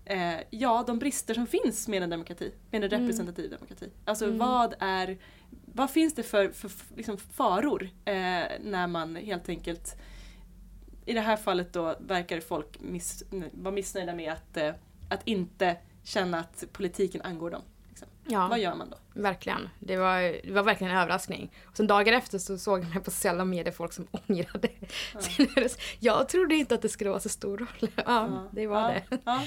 eh, 0.05 0.37
ja, 0.51 0.85
de 0.87 0.99
brister 0.99 1.35
som 1.35 1.47
finns 1.47 1.89
med 1.89 2.03
en 2.03 2.11
demokrati, 2.11 2.53
med 2.71 2.85
en 2.85 2.91
representativ 2.91 3.51
demokrati. 3.51 3.91
Alltså 4.05 4.31
vad 4.31 4.75
är, 4.79 5.19
vad 5.65 5.91
finns 5.91 6.15
det 6.15 6.23
för, 6.23 6.49
för 6.49 6.71
liksom 6.97 7.19
faror 7.19 7.83
eh, 8.05 8.45
när 8.61 8.87
man 8.87 9.17
helt 9.17 9.49
enkelt 9.49 9.97
i 11.07 11.13
det 11.13 11.21
här 11.21 11.37
fallet 11.37 11.73
då 11.73 11.97
verkar 12.01 12.41
folk 12.41 12.81
miss, 12.81 13.25
vara 13.53 13.75
missnöjda 13.75 14.15
med 14.15 14.33
att, 14.33 14.57
eh, 14.57 14.75
att 15.09 15.21
inte 15.25 15.77
känna 16.03 16.39
att 16.39 16.65
politiken 16.73 17.23
angår 17.23 17.51
dem. 17.51 17.63
Ja. 18.27 18.49
Vad 18.49 18.59
gör 18.59 18.75
man 18.75 18.91
då? 18.91 19.21
Verkligen. 19.21 19.69
Det 19.79 19.97
var, 19.97 20.21
det 20.21 20.53
var 20.53 20.63
verkligen 20.63 20.93
en 20.93 20.99
överraskning. 20.99 21.53
Och 21.65 21.77
sen 21.77 21.87
dagar 21.87 22.13
efter 22.13 22.39
så 22.39 22.59
såg 22.59 22.85
man 22.85 23.03
på 23.03 23.11
sociala 23.11 23.45
medier 23.45 23.73
folk 23.73 23.93
som 23.93 24.07
ångrade 24.29 24.69
röst. 25.57 25.81
Jag 25.99 26.29
trodde 26.29 26.55
inte 26.55 26.75
att 26.75 26.83
det 26.83 26.89
skulle 26.89 27.11
vara 27.11 27.21
så 27.21 27.29
stor 27.29 27.59
roll. 27.59 27.91
Ja, 28.07 28.49
det 28.53 28.67
var 28.67 28.91
ja, 28.91 29.01
det. 29.11 29.19
Ja. 29.25 29.43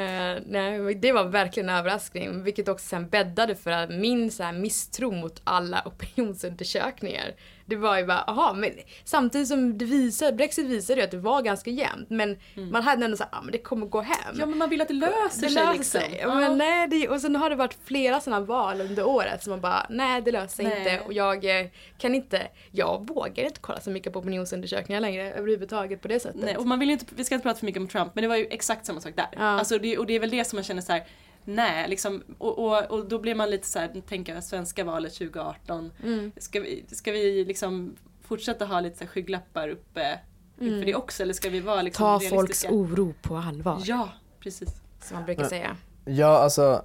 Eh, 0.00 0.42
nej, 0.46 0.94
det 0.94 1.12
var 1.12 1.24
verkligen 1.24 1.68
en 1.68 1.76
överraskning. 1.76 2.42
Vilket 2.42 2.68
också 2.68 2.86
sen 2.86 3.08
bäddade 3.08 3.54
för 3.54 3.70
att 3.70 3.90
min 3.90 4.30
så 4.30 4.42
här, 4.42 4.52
misstro 4.52 5.12
mot 5.12 5.40
alla 5.44 5.82
opinionsundersökningar. 5.84 7.34
Det 7.68 7.76
var 7.76 7.98
ju 7.98 8.06
bara, 8.06 8.20
aha, 8.20 8.52
men 8.52 8.72
samtidigt 9.04 9.48
som 9.48 9.78
det 9.78 9.84
visade, 9.84 10.32
Brexit 10.32 10.66
visade 10.66 11.00
ju 11.00 11.04
att 11.04 11.10
det 11.10 11.16
var 11.16 11.42
ganska 11.42 11.70
jämnt. 11.70 12.10
Men 12.10 12.38
man 12.54 12.82
hade 12.82 13.04
ändå 13.04 13.16
såhär, 13.16 13.30
ja 13.32 13.42
men 13.42 13.52
det 13.52 13.58
kommer 13.58 13.86
gå 13.86 14.00
hem. 14.00 14.34
ja 14.38 14.46
men 14.46 14.58
man 14.58 14.70
vill 14.70 14.80
att 14.80 14.88
det 14.88 14.94
löser 14.94 15.16
det 15.22 15.30
sig 15.30 15.50
löser 15.50 15.72
liksom. 15.72 16.00
sig. 16.00 16.18
Ja. 16.22 16.34
Men 16.34 16.58
nej, 16.58 16.88
det, 16.88 17.08
och 17.08 17.20
sen 17.20 17.36
har 17.36 17.50
det 17.50 17.56
varit 17.56 17.78
flera 17.84 18.20
sådana 18.20 18.46
val 18.46 18.80
under 18.80 19.06
året 19.06 19.42
som 19.42 19.50
man 19.50 19.60
bara, 19.60 19.86
nej 19.90 20.22
det 20.22 20.32
löser 20.32 20.56
sig 20.56 20.64
inte. 20.64 21.00
Och 21.06 21.12
jag 21.12 21.60
eh, 21.60 21.66
kan 21.98 22.14
inte, 22.14 22.48
jag 22.70 23.08
vågar 23.08 23.44
inte 23.44 23.60
kolla 23.60 23.80
så 23.80 23.90
mycket 23.90 24.12
på 24.12 24.18
opinionsundersökningar 24.18 25.00
längre 25.00 25.32
överhuvudtaget 25.32 26.02
på 26.02 26.08
det 26.08 26.20
sättet. 26.20 26.40
Nej, 26.44 26.56
och 26.56 26.66
man 26.66 26.78
vill 26.78 26.88
ju 26.88 26.92
inte, 26.92 27.06
vi 27.16 27.24
ska 27.24 27.34
inte 27.34 27.42
prata 27.42 27.58
för 27.58 27.66
mycket 27.66 27.80
om 27.80 27.88
Trump 27.88 28.14
men 28.14 28.22
det 28.22 28.28
var 28.28 28.36
ju 28.36 28.46
exakt 28.50 28.86
samma 28.86 29.00
sak 29.00 29.16
där. 29.16 29.28
Ja. 29.32 29.42
Alltså 29.42 29.78
det, 29.78 29.98
och 29.98 30.06
det 30.06 30.14
är 30.14 30.20
väl 30.20 30.30
det 30.30 30.44
som 30.44 30.56
man 30.56 30.64
känner 30.64 30.82
så 30.82 30.92
här. 30.92 31.04
Nej, 31.46 31.88
liksom, 31.88 32.22
och, 32.38 32.58
och, 32.58 32.90
och 32.90 33.08
då 33.08 33.18
blir 33.18 33.34
man 33.34 33.50
lite 33.50 33.66
så 33.66 33.78
här, 33.78 34.02
tänker 34.08 34.40
svenska 34.40 34.84
valet 34.84 35.14
2018. 35.14 35.92
Mm. 36.02 36.32
Ska 36.36 36.60
vi, 36.60 36.84
ska 36.88 37.12
vi 37.12 37.44
liksom 37.44 37.96
fortsätta 38.22 38.64
ha 38.64 38.80
lite 38.80 38.98
så 38.98 39.04
här 39.04 39.08
skygglappar 39.08 39.68
uppe 39.68 40.18
inför 40.60 40.86
det 40.86 40.94
också 40.94 41.22
eller 41.22 41.32
ska 41.34 41.50
vi 41.50 41.60
vara 41.60 41.82
liksom 41.82 42.06
Mm. 42.06 42.20
Ta 42.20 42.28
folks 42.28 42.64
oro 42.64 43.14
på 43.22 43.36
allvar. 43.36 43.82
Ja, 43.84 44.08
precis. 44.40 44.68
Som 45.02 45.16
man 45.16 45.24
brukar 45.24 45.44
säga. 45.44 45.76
Ja, 46.04 46.38
alltså, 46.38 46.84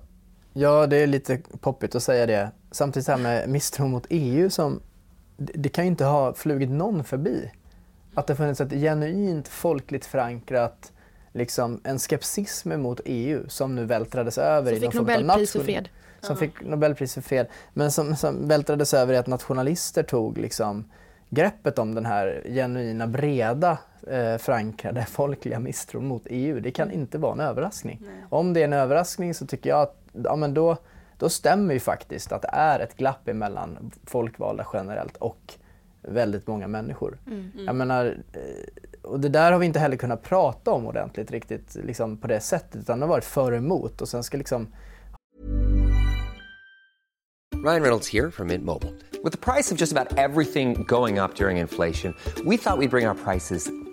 ja, 0.53 0.88
det 0.88 0.98
är 0.98 1.08
lite 1.08 1.41
poppigt 1.62 1.96
att 1.96 2.03
säga 2.03 2.25
det. 2.25 2.51
Samtidigt 2.72 3.06
så 3.06 3.12
här 3.12 3.20
med 3.20 3.50
misstro 3.50 3.88
mot 3.88 4.06
EU 4.10 4.50
som, 4.50 4.82
det, 5.38 5.53
det 5.56 5.70
kan 5.70 5.84
ju 5.84 5.91
inte 5.91 6.06
ha 6.06 6.34
flugit 6.34 6.70
någon 6.70 7.03
förbi. 7.03 7.51
Att 8.13 8.27
det 8.27 8.36
funnits 8.36 8.62
ett 8.62 8.72
genuint 8.72 9.48
folkligt 9.48 10.06
förankrat, 10.06 10.91
liksom 11.34 11.82
en 11.84 12.00
skepsism 12.00 12.82
mot 12.82 13.02
EU 13.06 13.50
som 13.50 13.76
nu 13.76 13.86
vältrades 13.86 14.38
över 14.38 14.72
Som 14.72 14.78
i 14.78 14.80
någon 14.80 14.92
fick 14.92 15.00
form 15.00 15.10
av 15.10 15.22
Nobelpris 15.22 15.52
för 15.52 15.60
nation-. 15.60 15.88
Som 16.22 16.38
fick 16.38 16.62
Nobelpris 16.62 17.14
för 17.14 17.22
fred. 17.22 17.48
Men 17.74 17.92
som, 17.92 18.16
som 18.16 18.48
vältrades 18.48 18.94
över 18.94 19.14
i 19.14 19.18
att 19.18 19.28
nationalister 19.28 20.04
tog 20.04 20.38
liksom 20.38 20.86
greppet 21.30 21.80
om 21.80 21.96
den 21.96 22.06
här 22.06 22.44
genuina, 22.46 23.08
breda, 23.08 23.78
eh, 24.08 24.38
förankrade 24.38 25.06
folkliga 25.06 25.60
misstron 25.60 26.08
mot 26.08 26.24
EU. 26.26 26.60
Det 26.60 26.72
kan 26.72 26.92
inte 26.92 27.18
vara 27.18 27.34
en 27.34 27.40
överraskning. 27.40 28.02
Om 28.30 28.54
det 28.54 28.60
är 28.60 28.66
en 28.66 28.74
överraskning 28.74 29.34
så 29.34 29.48
tycker 29.48 29.70
jag 29.70 29.82
att 29.82 29.98
ja, 30.12 30.36
men 30.36 30.54
då, 30.54 30.78
då 31.18 31.30
stämmer 31.30 31.74
ju 31.74 31.80
faktiskt 31.80 32.32
att 32.32 32.42
det 32.42 32.52
är 32.54 32.80
ett 32.80 32.98
glapp 32.98 33.28
emellan 33.28 33.92
folkvalda 34.06 34.66
generellt 34.74 35.18
och 35.18 35.54
väldigt 36.02 36.48
många 36.48 36.68
människor. 36.68 37.18
Jag 37.66 37.76
menar, 37.76 38.06
eh, 38.34 38.42
och 39.01 39.20
det 39.20 39.29
där 39.29 39.51
har 39.51 39.60
vi 39.60 39.65
inte 39.65 39.79
heller 39.79 39.98
kunnat 39.98 40.24
prata 40.24 40.72
om 40.72 40.86
ordentligt 40.86 41.31
riktigt 41.31 41.75
liksom 41.75 42.17
på 42.17 42.27
det 42.27 42.39
sättet 42.39 42.75
utan 42.81 43.00
det 43.00 43.05
har 43.05 43.10
varit 43.10 43.24
för 43.25 43.51
och 43.51 43.58
emot 43.58 44.01
och 44.01 44.10
sen 44.10 44.24
ska 44.24 44.38
liksom 44.38 44.67
Ryan 47.63 47.81
Reynolds 47.81 48.08
here 48.08 48.31
from 48.31 48.48
Mint 48.48 48.65
Mobile. 48.65 48.91
With 49.24 49.31
the 49.34 49.38
price 49.38 49.72
of 49.72 49.77
just 49.77 49.91
about 49.91 50.17
everything 50.17 50.84
going 50.88 51.20
up 51.20 51.36
during 51.36 51.58
inflation, 51.58 52.15
we 52.43 52.58
thought 52.58 52.79
we'd 52.79 52.89
bring 52.89 53.08
our 53.08 53.13
prices 53.13 53.72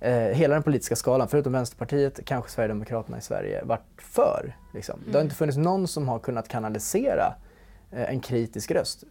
eh, 0.00 0.12
hela 0.12 0.54
den 0.54 0.62
politiska 0.62 0.96
skalan, 0.96 1.28
förutom 1.28 1.52
Vänsterpartiet, 1.52 2.20
kanske 2.24 2.50
Sverigedemokraterna 2.50 3.18
i 3.18 3.20
Sverige, 3.20 3.64
varit 3.64 3.82
för. 3.98 4.56
Liksom. 4.74 5.00
Det 5.10 5.18
har 5.18 5.22
inte 5.22 5.34
funnits 5.36 5.58
någon 5.58 5.88
som 5.88 6.08
har 6.08 6.18
kunnat 6.18 6.48
kanalisera 6.48 7.34
eh, 7.92 8.10
en 8.10 8.20
kritisk 8.20 8.70
röst, 8.70 9.04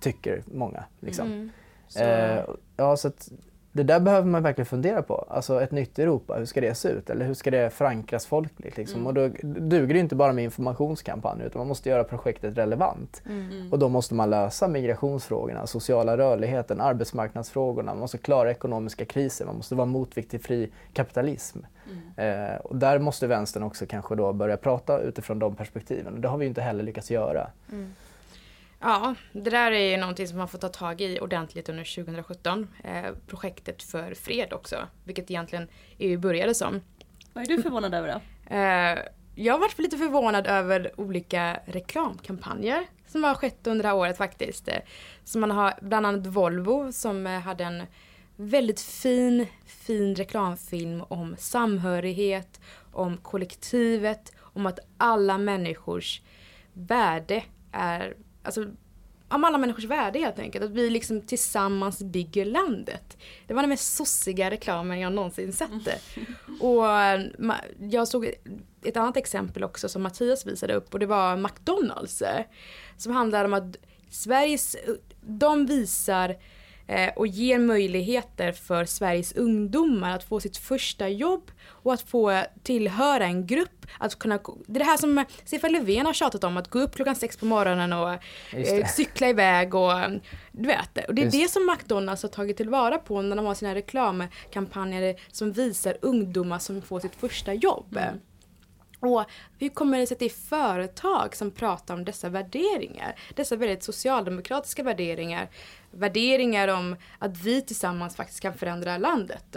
tycker 0.00 0.42
många. 0.46 0.84
Liksom. 1.00 1.50
Så- 1.88 2.00
Eh, 2.00 2.44
ja, 2.76 2.96
så 2.96 3.08
att 3.08 3.28
det 3.72 3.82
där 3.82 4.00
behöver 4.00 4.26
man 4.26 4.42
verkligen 4.42 4.66
fundera 4.66 5.02
på. 5.02 5.26
Alltså 5.30 5.62
ett 5.62 5.70
nytt 5.70 5.98
Europa, 5.98 6.34
hur 6.34 6.44
ska 6.44 6.60
det 6.60 6.74
se 6.74 6.88
ut? 6.88 7.10
Eller 7.10 7.26
hur 7.26 7.34
ska 7.34 7.50
det 7.50 7.70
förankras 7.70 8.26
folkligt? 8.26 8.76
Liksom? 8.76 9.06
Och 9.06 9.14
då 9.14 9.28
duger 9.42 9.94
det 9.94 10.00
inte 10.00 10.14
bara 10.16 10.32
med 10.32 10.44
informationskampanjer 10.44 11.46
utan 11.46 11.58
man 11.58 11.68
måste 11.68 11.88
göra 11.88 12.04
projektet 12.04 12.58
relevant. 12.58 13.22
Och 13.70 13.78
då 13.78 13.88
måste 13.88 14.14
man 14.14 14.30
lösa 14.30 14.68
migrationsfrågorna, 14.68 15.66
sociala 15.66 16.16
rörligheten, 16.16 16.80
arbetsmarknadsfrågorna, 16.80 17.92
man 17.92 18.00
måste 18.00 18.18
klara 18.18 18.50
ekonomiska 18.50 19.04
kriser, 19.04 19.46
man 19.46 19.56
måste 19.56 19.74
vara 19.74 19.86
motvikt 19.86 20.30
till 20.30 20.40
fri 20.40 20.70
kapitalism. 20.92 21.58
Eh, 22.16 22.56
och 22.64 22.76
där 22.76 22.98
måste 22.98 23.26
vänstern 23.26 23.62
också 23.62 23.86
kanske 23.86 24.14
då 24.14 24.32
börja 24.32 24.56
prata 24.56 25.00
utifrån 25.00 25.38
de 25.38 25.54
perspektiven. 25.56 26.14
Och 26.14 26.20
det 26.20 26.28
har 26.28 26.38
vi 26.38 26.44
ju 26.44 26.48
inte 26.48 26.62
heller 26.62 26.84
lyckats 26.84 27.10
göra. 27.10 27.50
Ja, 28.80 29.14
det 29.32 29.50
där 29.50 29.72
är 29.72 29.90
ju 29.90 29.96
någonting 29.96 30.28
som 30.28 30.38
man 30.38 30.48
får 30.48 30.58
ta 30.58 30.68
tag 30.68 31.00
i 31.00 31.20
ordentligt 31.20 31.68
under 31.68 32.04
2017. 32.04 32.68
Eh, 32.84 33.14
projektet 33.26 33.82
för 33.82 34.14
fred 34.14 34.52
också, 34.52 34.76
vilket 35.04 35.30
egentligen 35.30 35.68
EU 35.98 36.18
började 36.18 36.54
som. 36.54 36.80
Vad 37.32 37.44
är 37.44 37.56
du 37.56 37.62
förvånad 37.62 37.94
över 37.94 38.08
då? 38.08 38.20
Eh, 38.54 38.98
jag 39.34 39.54
har 39.54 39.58
varit 39.60 39.78
lite 39.78 39.98
förvånad 39.98 40.46
över 40.46 41.00
olika 41.00 41.60
reklamkampanjer 41.66 42.84
som 43.06 43.24
har 43.24 43.34
skett 43.34 43.66
under 43.66 43.82
det 43.82 43.88
här 43.88 43.96
året 43.96 44.16
faktiskt. 44.16 44.68
Eh, 44.68 44.78
Så 45.24 45.38
man 45.38 45.50
har 45.50 45.74
bland 45.82 46.06
annat 46.06 46.26
Volvo 46.26 46.92
som 46.92 47.26
eh, 47.26 47.40
hade 47.40 47.64
en 47.64 47.82
väldigt 48.36 48.80
fin, 48.80 49.46
fin 49.66 50.14
reklamfilm 50.14 51.02
om 51.08 51.36
samhörighet, 51.38 52.60
om 52.92 53.16
kollektivet, 53.16 54.32
om 54.40 54.66
att 54.66 54.78
alla 54.96 55.38
människors 55.38 56.22
värde 56.72 57.44
är, 57.72 58.16
alltså 58.48 58.66
om 59.28 59.44
alla 59.44 59.58
människors 59.58 59.84
värde 59.84 60.18
helt 60.18 60.38
enkelt. 60.38 60.64
Att 60.64 60.70
vi 60.70 60.90
liksom 60.90 61.20
tillsammans 61.22 62.02
bygger 62.02 62.44
landet. 62.44 63.16
Det 63.46 63.54
var 63.54 63.62
den 63.62 63.68
mest 63.68 63.96
sossiga 63.96 64.50
reklamen 64.50 65.00
jag 65.00 65.12
någonsin 65.12 65.52
sett. 65.52 65.84
det. 65.84 65.98
Och 66.60 66.90
eh, 66.92 67.20
jag 67.80 68.08
såg 68.08 68.30
ett 68.82 68.96
annat 68.96 69.16
exempel 69.16 69.64
också 69.64 69.88
som 69.88 70.02
Mattias 70.02 70.46
visade 70.46 70.74
upp 70.74 70.94
och 70.94 71.00
det 71.00 71.06
var 71.06 71.36
McDonalds. 71.36 72.22
eh, 72.22 72.44
Som 72.96 73.12
handlar 73.12 73.44
om 73.44 73.54
att 73.54 73.76
Sveriges, 74.10 74.76
de 75.20 75.66
visar 75.66 76.28
eh, 76.28 76.36
och 77.16 77.26
ger 77.26 77.58
möjligheter 77.58 78.52
för 78.52 78.84
Sveriges 78.84 79.32
ungdomar 79.32 80.16
att 80.16 80.24
få 80.24 80.40
sitt 80.40 80.56
första 80.56 81.08
jobb 81.08 81.50
och 81.66 81.94
att 81.94 82.02
få 82.02 82.42
tillhöra 82.62 83.24
en 83.24 83.46
grupp. 83.46 83.86
Att 83.98 84.18
kunna, 84.18 84.38
det 84.66 84.76
är 84.76 84.78
det 84.78 84.84
här 84.84 84.96
som 84.96 85.24
Stefan 85.44 85.72
Löfven 85.72 86.06
har 86.06 86.12
tjatat 86.12 86.44
om, 86.44 86.56
att 86.56 86.68
gå 86.68 86.78
upp 86.78 86.94
klockan 86.94 87.16
sex 87.16 87.36
på 87.36 87.46
morgonen 87.46 87.92
och 87.92 88.12
eh, 88.54 88.86
cykla 88.86 89.28
iväg 89.28 89.74
och 89.74 89.92
du 90.52 90.66
vet. 90.66 91.08
Och 91.08 91.14
det 91.14 91.22
är 91.22 91.24
Just. 91.24 91.38
det 91.38 91.48
som 91.48 91.66
McDonalds 91.66 92.22
har 92.22 92.28
tagit 92.28 92.56
tillvara 92.56 92.98
på 92.98 93.22
när 93.22 93.36
de 93.36 93.46
har 93.46 93.54
sina 93.54 93.74
reklamkampanjer 93.74 95.20
som 95.32 95.52
visar 95.52 95.96
ungdomar 96.02 96.58
som 96.58 96.82
får 96.82 97.00
sitt 97.00 97.16
första 97.16 97.54
jobb. 97.54 97.98
Och 99.00 99.24
hur 99.58 99.68
kommer 99.68 99.98
det 99.98 100.06
sig 100.06 100.14
att 100.14 100.18
det 100.18 100.24
är 100.24 100.48
företag 100.48 101.36
som 101.36 101.50
pratar 101.50 101.94
om 101.94 102.04
dessa 102.04 102.28
värderingar? 102.28 103.14
Dessa 103.34 103.56
väldigt 103.56 103.82
socialdemokratiska 103.82 104.82
värderingar. 104.82 105.48
Värderingar 105.90 106.68
om 106.68 106.96
att 107.18 107.40
vi 107.40 107.62
tillsammans 107.62 108.16
faktiskt 108.16 108.40
kan 108.40 108.54
förändra 108.54 108.98
landet. 108.98 109.56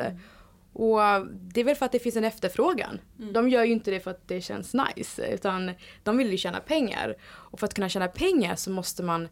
Och 0.73 0.99
det 1.31 1.59
är 1.59 1.63
väl 1.63 1.75
för 1.75 1.85
att 1.85 1.91
det 1.91 1.99
finns 1.99 2.15
en 2.15 2.23
efterfrågan. 2.23 2.99
De 3.33 3.49
gör 3.49 3.63
ju 3.63 3.71
inte 3.71 3.91
det 3.91 3.99
för 3.99 4.11
att 4.11 4.27
det 4.27 4.41
känns 4.41 4.73
nice, 4.73 5.27
utan 5.27 5.71
de 6.03 6.17
vill 6.17 6.31
ju 6.31 6.37
tjäna 6.37 6.59
pengar. 6.59 7.15
Och 7.23 7.59
för 7.59 7.67
att 7.67 7.73
kunna 7.73 7.89
tjäna 7.89 8.07
pengar 8.07 8.55
så 8.55 8.71
måste 8.71 9.03
man 9.03 9.27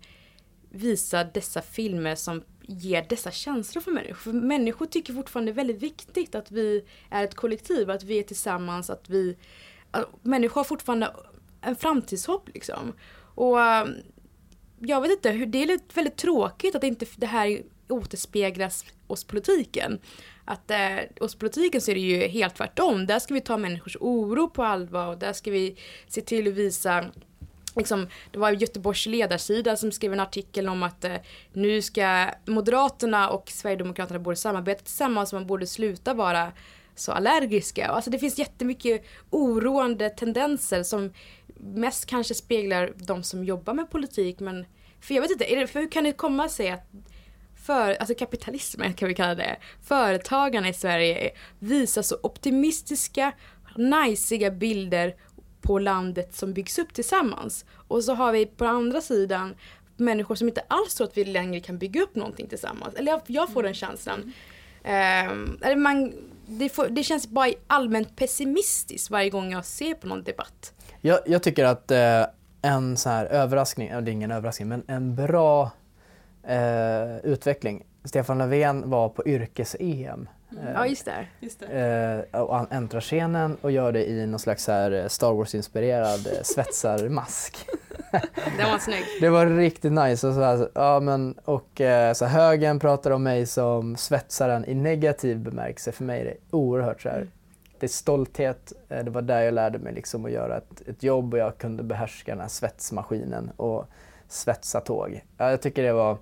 visa 0.70 1.24
dessa 1.24 1.62
filmer 1.62 2.16
som 2.16 2.44
ger 2.62 3.06
dessa 3.10 3.32
känslor 3.32 3.82
för 3.82 3.92
människor. 3.92 4.16
För 4.16 4.34
människor 4.34 4.86
tycker 4.86 5.14
fortfarande 5.14 5.52
det 5.52 5.54
är 5.54 5.56
väldigt 5.56 5.84
viktigt 5.84 6.36
att 6.36 6.52
vi 6.52 6.86
är 7.10 7.24
ett 7.24 7.36
kollektiv, 7.36 7.90
att 7.90 8.04
vi 8.04 8.20
är 8.20 8.24
tillsammans, 8.24 8.90
att 8.90 9.10
vi... 9.10 9.38
att 9.92 10.06
Människor 10.22 10.56
har 10.56 10.64
fortfarande 10.64 11.16
en 11.62 11.76
framtidshopp 11.76 12.50
liksom. 12.54 12.94
Och 13.36 13.58
jag 14.80 15.02
vet 15.02 15.12
inte, 15.12 15.30
hur- 15.30 15.46
det 15.46 15.64
är 15.64 15.80
väldigt 15.94 16.18
tråkigt 16.18 16.76
att 16.76 16.84
inte 16.84 17.06
det 17.16 17.26
här 17.26 17.62
återspeglas 17.90 18.86
hos 19.08 19.24
politiken. 19.24 20.00
Att 20.46 20.72
eh, 20.72 20.98
hos 21.20 21.36
politiken 21.36 21.82
så 21.82 21.92
är 21.92 21.96
det 21.96 22.02
ju 22.02 22.28
helt 22.28 22.56
tvärtom. 22.56 23.06
Där 23.06 23.20
ska 23.20 23.34
vi 23.34 23.42
ta 23.42 23.58
människors 23.58 23.98
oro 24.00 24.50
på 24.50 24.64
allvar 24.64 25.08
och 25.08 25.18
där 25.18 25.34
ska 25.34 25.52
vi 25.52 25.76
se 26.08 26.22
till 26.22 26.48
att 26.48 26.54
visa 26.54 27.06
Liksom, 27.76 28.08
det 28.32 28.40
var 28.40 28.52
Göteborgs 28.52 29.06
ledarsida 29.06 29.76
som 29.76 29.92
skrev 29.92 30.14
en 30.14 30.20
artikel 30.20 30.70
om 30.70 30.84
att 30.84 31.04
eh, 31.04 31.16
nu 31.54 31.82
ska 31.82 32.30
Moderaterna 32.46 33.30
och 33.30 33.50
Sverigedemokraterna 33.50 34.20
borde 34.20 34.36
samarbeta 34.36 34.84
tillsammans 34.84 35.34
och 35.34 35.40
man 35.40 35.48
borde 35.48 35.68
sluta 35.68 36.14
vara 36.14 36.52
så 36.96 37.12
allergiska. 37.12 37.88
Alltså 37.88 38.10
det 38.12 38.20
finns 38.20 38.40
jättemycket 38.40 39.06
oroande 39.30 40.10
tendenser 40.10 40.84
som 40.84 41.14
mest 41.60 42.06
kanske 42.06 42.34
speglar 42.34 42.94
de 42.96 43.24
som 43.24 43.44
jobbar 43.44 43.74
med 43.74 43.90
politik 43.90 44.40
men 44.40 44.66
för 45.02 45.14
jag 45.14 45.22
vet 45.22 45.32
inte, 45.32 45.56
det, 45.56 45.68
för 45.68 45.80
hur 45.80 45.92
kan 45.92 46.04
det 46.04 46.12
komma 46.12 46.50
sig 46.50 46.70
att 46.70 46.90
för, 47.66 47.94
alltså 47.94 48.16
kapitalismen 48.16 48.94
kan 48.94 49.08
vi 49.08 49.16
kalla 49.16 49.36
det, 49.36 49.58
företagarna 49.84 50.70
i 50.70 50.74
Sverige 50.74 51.32
visar 51.60 52.02
så 52.02 52.18
optimistiska, 52.24 53.32
najsiga 53.76 54.52
bilder 54.52 55.16
på 55.62 55.80
landet 55.80 56.36
som 56.36 56.54
byggs 56.54 56.80
upp 56.80 56.94
tillsammans. 56.94 57.66
Och 57.88 58.04
så 58.04 58.14
har 58.14 58.32
vi 58.32 58.46
på 58.46 58.66
andra 58.66 59.02
sidan 59.02 59.56
människor 59.98 60.36
som 60.36 60.48
inte 60.48 60.64
alls 60.68 60.96
tror 60.96 61.08
att 61.08 61.18
vi 61.18 61.26
längre 61.26 61.60
kan 61.60 61.78
bygga 61.78 62.02
upp 62.02 62.16
någonting 62.16 62.48
tillsammans. 62.48 62.96
Eller 62.96 63.12
jag, 63.12 63.22
jag 63.28 63.50
får 63.50 63.64
den 63.64 63.74
känslan. 63.74 64.34
Ehm, 64.84 65.60
eller 65.62 65.76
man, 65.76 66.14
det, 66.50 66.70
får, 66.70 66.88
det 66.88 67.04
känns 67.04 67.28
bara 67.28 67.50
allmänt 67.68 68.16
pessimistiskt 68.16 69.10
varje 69.10 69.30
gång 69.30 69.52
jag 69.52 69.66
ser 69.66 69.94
på 69.94 70.08
någon 70.08 70.24
debatt. 70.24 70.74
Jag, 71.02 71.20
jag 71.26 71.44
tycker 71.44 71.66
att 71.66 71.92
eh, 71.92 72.26
en 72.62 72.98
så 72.98 73.10
här 73.10 73.26
överraskning, 73.26 73.90
det 73.90 73.96
är 73.96 74.10
ingen 74.10 74.32
överraskning, 74.32 74.68
men 74.68 74.84
en 74.88 75.16
bra 75.16 75.72
eh, 76.44 77.18
utveckling. 77.18 77.84
Stefan 78.04 78.38
Löfven 78.38 78.90
var 78.90 79.10
på 79.10 79.24
yrkes-EM. 79.26 80.30
Eh, 80.52 80.72
Ja, 80.74 80.86
just 80.88 81.06
det. 81.06 81.26
Just 81.40 81.60
det. 81.60 82.26
eh, 82.34 82.42
och 82.42 82.56
han 82.56 82.68
äntrar 82.72 83.02
scenen 83.02 83.58
och 83.62 83.72
gör 83.72 83.92
det 83.92 84.10
i 84.10 84.26
någon 84.26 84.40
slags 84.40 84.68
här 84.68 84.92
eh, 84.92 85.08
Star 85.08 85.34
Wars-inspirerad 85.34 86.28
eh, 86.28 86.42
svetsarmask. 86.44 87.68
Den 88.58 88.72
var 88.72 88.78
snygg. 88.80 89.04
Det 89.22 89.30
var 89.30 89.46
riktigt 89.46 89.92
nice. 89.92 90.28
Och, 90.28 90.34
så 90.34 90.42
här, 90.42 90.70
ja, 90.74 91.00
men, 91.00 91.34
och 91.46 91.82
eh, 91.82 92.14
så 92.14 92.26
högen 92.26 92.80
pratar 92.80 93.12
om 93.12 93.24
mig 93.24 93.46
som 93.46 93.96
svetsaren 93.96 94.66
i 94.66 94.76
negativ 94.76 95.40
bemärkelse. 95.40 95.92
För 95.92 96.04
mig 96.04 96.22
är 96.22 96.26
det 96.26 96.38
oerhört 96.52 97.02
så 97.02 97.10
här, 97.10 97.28
det 97.80 97.86
är 97.86 97.88
stolthet. 97.88 98.74
Eh, 98.90 99.04
det 99.04 99.12
var 99.12 99.22
där 99.22 99.42
jag 99.42 99.54
lärde 99.54 99.80
mig 99.80 99.94
liksom 99.94 100.26
att 100.26 100.32
göra 100.32 100.58
ett, 100.58 100.82
ett 100.88 101.04
jobb 101.04 101.34
och 101.34 101.40
jag 101.40 101.58
kunde 101.58 101.84
behärska 101.84 102.32
den 102.32 102.42
här 102.42 102.48
svetsmaskinen 102.48 103.52
och 103.58 103.86
svetsa 104.28 104.82
tåg. 104.82 105.22
Ja, 105.38 105.50
jag 105.50 105.62
tycker 105.62 105.84
det 105.84 105.94
var 105.94 106.18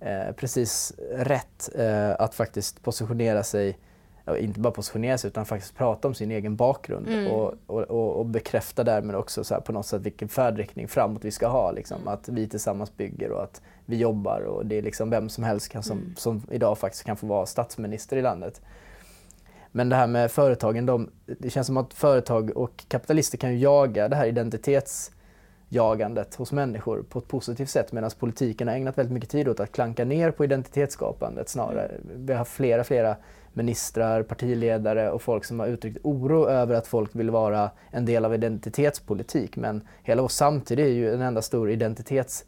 eh, 0.00 0.32
precis 0.36 0.92
rätt 1.12 1.70
eh, 1.74 2.10
att 2.18 2.34
faktiskt 2.34 2.82
positionera 2.82 3.42
sig 3.42 3.78
inte 4.38 4.60
bara 4.60 4.72
positionera 4.72 5.18
sig 5.18 5.28
utan 5.28 5.46
faktiskt 5.46 5.76
prata 5.76 6.08
om 6.08 6.14
sin 6.14 6.30
egen 6.30 6.56
bakgrund 6.56 7.08
Mm. 7.08 7.32
och, 7.32 7.54
och, 7.66 8.18
och, 8.18 8.26
bekräfta 8.26 8.84
därmed 8.84 9.16
också 9.16 9.44
så 9.44 9.60
på 9.60 9.72
något 9.72 9.86
sätt 9.86 10.02
vilken 10.02 10.28
färdriktning 10.28 10.88
framåt 10.88 11.24
vi 11.24 11.30
ska 11.30 11.48
ha. 11.48 11.72
Liksom. 11.72 12.08
Att 12.08 12.28
vi 12.28 12.48
tillsammans 12.48 12.96
bygger 12.96 13.30
och 13.30 13.42
att 13.42 13.62
vi 13.86 13.96
jobbar 13.96 14.40
och 14.40 14.66
det 14.66 14.78
är 14.78 14.82
liksom 14.82 15.10
vem 15.10 15.28
som 15.28 15.44
helst 15.44 15.68
kan, 15.68 15.82
som, 15.82 16.14
som 16.16 16.42
idag 16.50 16.78
faktiskt 16.78 17.04
kan 17.04 17.16
få 17.16 17.26
vara 17.26 17.46
statsminister 17.46 18.16
i 18.16 18.22
landet. 18.22 18.60
Men 19.72 19.88
det 19.88 19.96
här 19.96 20.06
med 20.06 20.30
företagen, 20.30 20.86
de, 20.86 21.10
det 21.26 21.50
känns 21.50 21.66
som 21.66 21.76
att 21.76 21.94
företag 21.94 22.56
och 22.56 22.84
kapitalister 22.88 23.38
kan 23.38 23.50
ju 23.50 23.58
jaga 23.58 24.08
det 24.08 24.16
här 24.16 24.26
identitetsjagandet 25.70 26.34
hos 26.34 26.52
människor 26.52 27.02
på 27.02 27.18
ett 27.18 27.28
positivt 27.28 27.70
sätt 27.70 27.92
medan 27.92 28.10
politiken 28.18 28.68
har 28.68 28.74
ägnat 28.74 28.98
väldigt 28.98 29.12
mycket 29.12 29.30
tid 29.30 29.48
åt 29.48 29.60
att 29.60 29.72
klanka 29.72 30.04
ner 30.04 30.30
på 30.30 30.44
identitetsskapandet 30.44 31.48
snarare. 31.48 31.90
Vi 32.16 32.32
har 32.32 32.44
flera, 32.44 32.84
flera 32.84 33.16
ministrar, 33.54 34.22
partiledare 34.22 35.10
och 35.10 35.22
folk 35.22 35.44
som 35.44 35.60
har 35.60 35.66
uttryckt 35.66 35.98
oro 36.02 36.48
över 36.48 36.74
att 36.74 36.86
folk 36.86 37.14
vill 37.14 37.30
vara 37.30 37.70
en 37.90 38.06
del 38.06 38.24
av 38.24 38.34
identitetspolitik 38.34 39.56
men 39.56 39.82
hela 40.02 40.22
vår 40.22 40.28
samtid 40.28 40.78
är 40.78 40.88
ju 40.88 41.14
en 41.14 41.22
enda 41.22 41.42
stor 41.42 41.70
identitets 41.70 42.44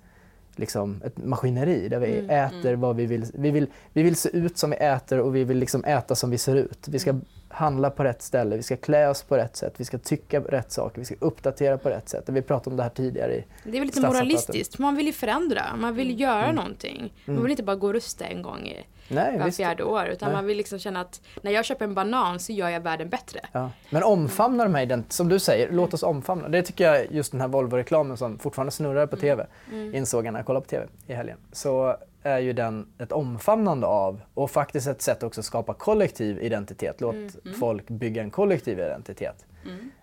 liksom 0.56 1.02
ett 1.04 1.24
maskineri 1.24 1.88
där 1.88 2.00
vi 2.00 2.18
Mm, 2.18 2.30
äter 2.30 2.76
vad 2.76 2.96
vi 2.96 3.06
vill. 3.06 3.26
Vi 3.34 3.50
vill. 3.50 3.66
Vi 3.92 4.02
vill 4.02 4.16
se 4.16 4.28
ut 4.28 4.58
som 4.58 4.70
vi 4.70 4.76
äter 4.76 5.20
och 5.20 5.34
vi 5.34 5.44
vill 5.44 5.58
liksom 5.58 5.84
äta 5.84 6.14
som 6.14 6.30
vi 6.30 6.38
ser 6.38 6.56
ut. 6.56 6.88
Vi 6.88 6.98
ska 6.98 7.14
handla 7.52 7.90
på 7.90 8.04
rätt 8.04 8.22
ställe, 8.22 8.56
vi 8.56 8.62
ska 8.62 8.76
klä 8.76 9.08
oss 9.08 9.22
på 9.22 9.36
rätt 9.36 9.56
sätt, 9.56 9.74
vi 9.76 9.84
ska 9.84 9.98
tycka 9.98 10.40
rätt 10.40 10.72
saker, 10.72 10.98
vi 10.98 11.04
ska 11.04 11.14
uppdatera 11.18 11.78
på 11.78 11.88
rätt 11.88 12.08
sätt. 12.08 12.24
Vi 12.28 12.42
pratade 12.42 12.70
om 12.70 12.76
det 12.76 12.82
här 12.82 12.90
tidigare 12.90 13.34
i 13.34 13.44
Det 13.64 13.68
är 13.70 13.72
väl 13.72 13.82
lite 13.86 14.00
moralistiskt. 14.00 14.78
Man 14.78 14.96
vill 14.96 15.06
ju 15.06 15.12
förändra. 15.12 15.62
Man 15.76 15.94
vill 15.94 16.06
Mm. 16.08 16.18
göra 16.20 16.52
någonting. 16.52 17.12
Man 17.24 17.42
vill 17.42 17.50
inte 17.50 17.62
bara 17.62 17.76
gå 17.76 17.86
och 17.86 17.92
rösta 17.94 18.24
en 18.24 18.42
gång 18.42 18.60
i 18.66 18.86
Nej, 19.08 19.38
var 19.38 19.44
visst. 19.44 19.56
fjärde 19.56 19.84
år. 19.84 20.06
Utan 20.06 20.28
Nej. 20.28 20.36
man 20.36 20.46
vill 20.46 20.56
liksom 20.56 20.78
känna 20.78 21.00
att 21.00 21.20
när 21.42 21.50
jag 21.50 21.64
köper 21.64 21.84
en 21.84 21.94
banan 21.94 22.38
så 22.40 22.52
gör 22.52 22.68
jag 22.68 22.80
världen 22.80 23.08
bättre. 23.08 23.40
Ja. 23.52 23.70
Men 23.90 24.02
omfamna 24.02 24.64
de 24.64 24.74
här 24.74 24.82
ident- 24.86 25.12
som 25.12 25.28
du 25.28 25.38
säger, 25.38 25.68
låt 25.72 25.94
oss 25.94 26.02
omfamna. 26.02 26.48
Det 26.48 26.62
tycker 26.62 26.84
jag 26.92 27.06
just 27.12 27.32
den 27.32 27.40
här 27.40 27.48
Volvo-reklamen 27.48 28.16
som 28.16 28.38
fortfarande 28.38 28.70
snurrar 28.72 29.06
på 29.06 29.16
TV, 29.16 29.46
insåg 29.92 30.26
jag 30.26 30.32
när 30.32 30.38
jag 30.40 30.46
kollade 30.46 30.64
på 30.64 30.70
TV 30.70 30.86
i 31.06 31.12
helgen. 31.12 31.38
Så 31.52 31.96
är 32.22 32.38
ju 32.38 32.52
den 32.52 32.86
ett 32.98 33.12
omfamnande 33.12 33.86
av 33.86 34.20
och 34.34 34.50
faktiskt 34.50 34.86
ett 34.86 35.02
sätt 35.02 35.22
också 35.22 35.40
att 35.40 35.44
skapa 35.44 35.74
kollektiv 35.74 36.42
identitet. 36.42 37.00
Låt 37.00 37.36
folk 37.58 37.88
bygga 37.88 38.22
en 38.22 38.30
kollektiv 38.30 38.78
identitet. 38.78 39.46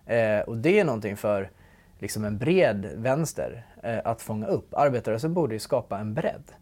Eh, 0.06 0.40
och 0.40 0.56
det 0.56 0.80
är 0.80 0.84
någonting 0.84 1.16
för 1.16 1.50
liksom 1.98 2.24
en 2.24 2.38
bred 2.38 2.90
vänster 2.94 3.66
eh, 3.82 3.98
att 4.04 4.22
fånga 4.22 4.46
upp. 4.46 4.74
Arbetarrörelsen 4.74 5.34
borde 5.34 5.54
ju 5.54 5.58
skapa 5.58 5.98
en 5.98 6.14
bredd 6.14 6.52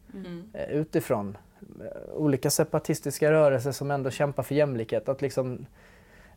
eh, 0.52 0.70
utifrån 0.70 1.36
eh, 1.80 2.14
olika 2.14 2.50
separatistiska 2.50 3.30
rörelser 3.30 3.72
som 3.72 3.90
ändå 3.90 4.10
kämpar 4.10 4.42
för 4.42 4.54
jämlikhet. 4.54 5.08
Att 5.08 5.22
liksom, 5.22 5.66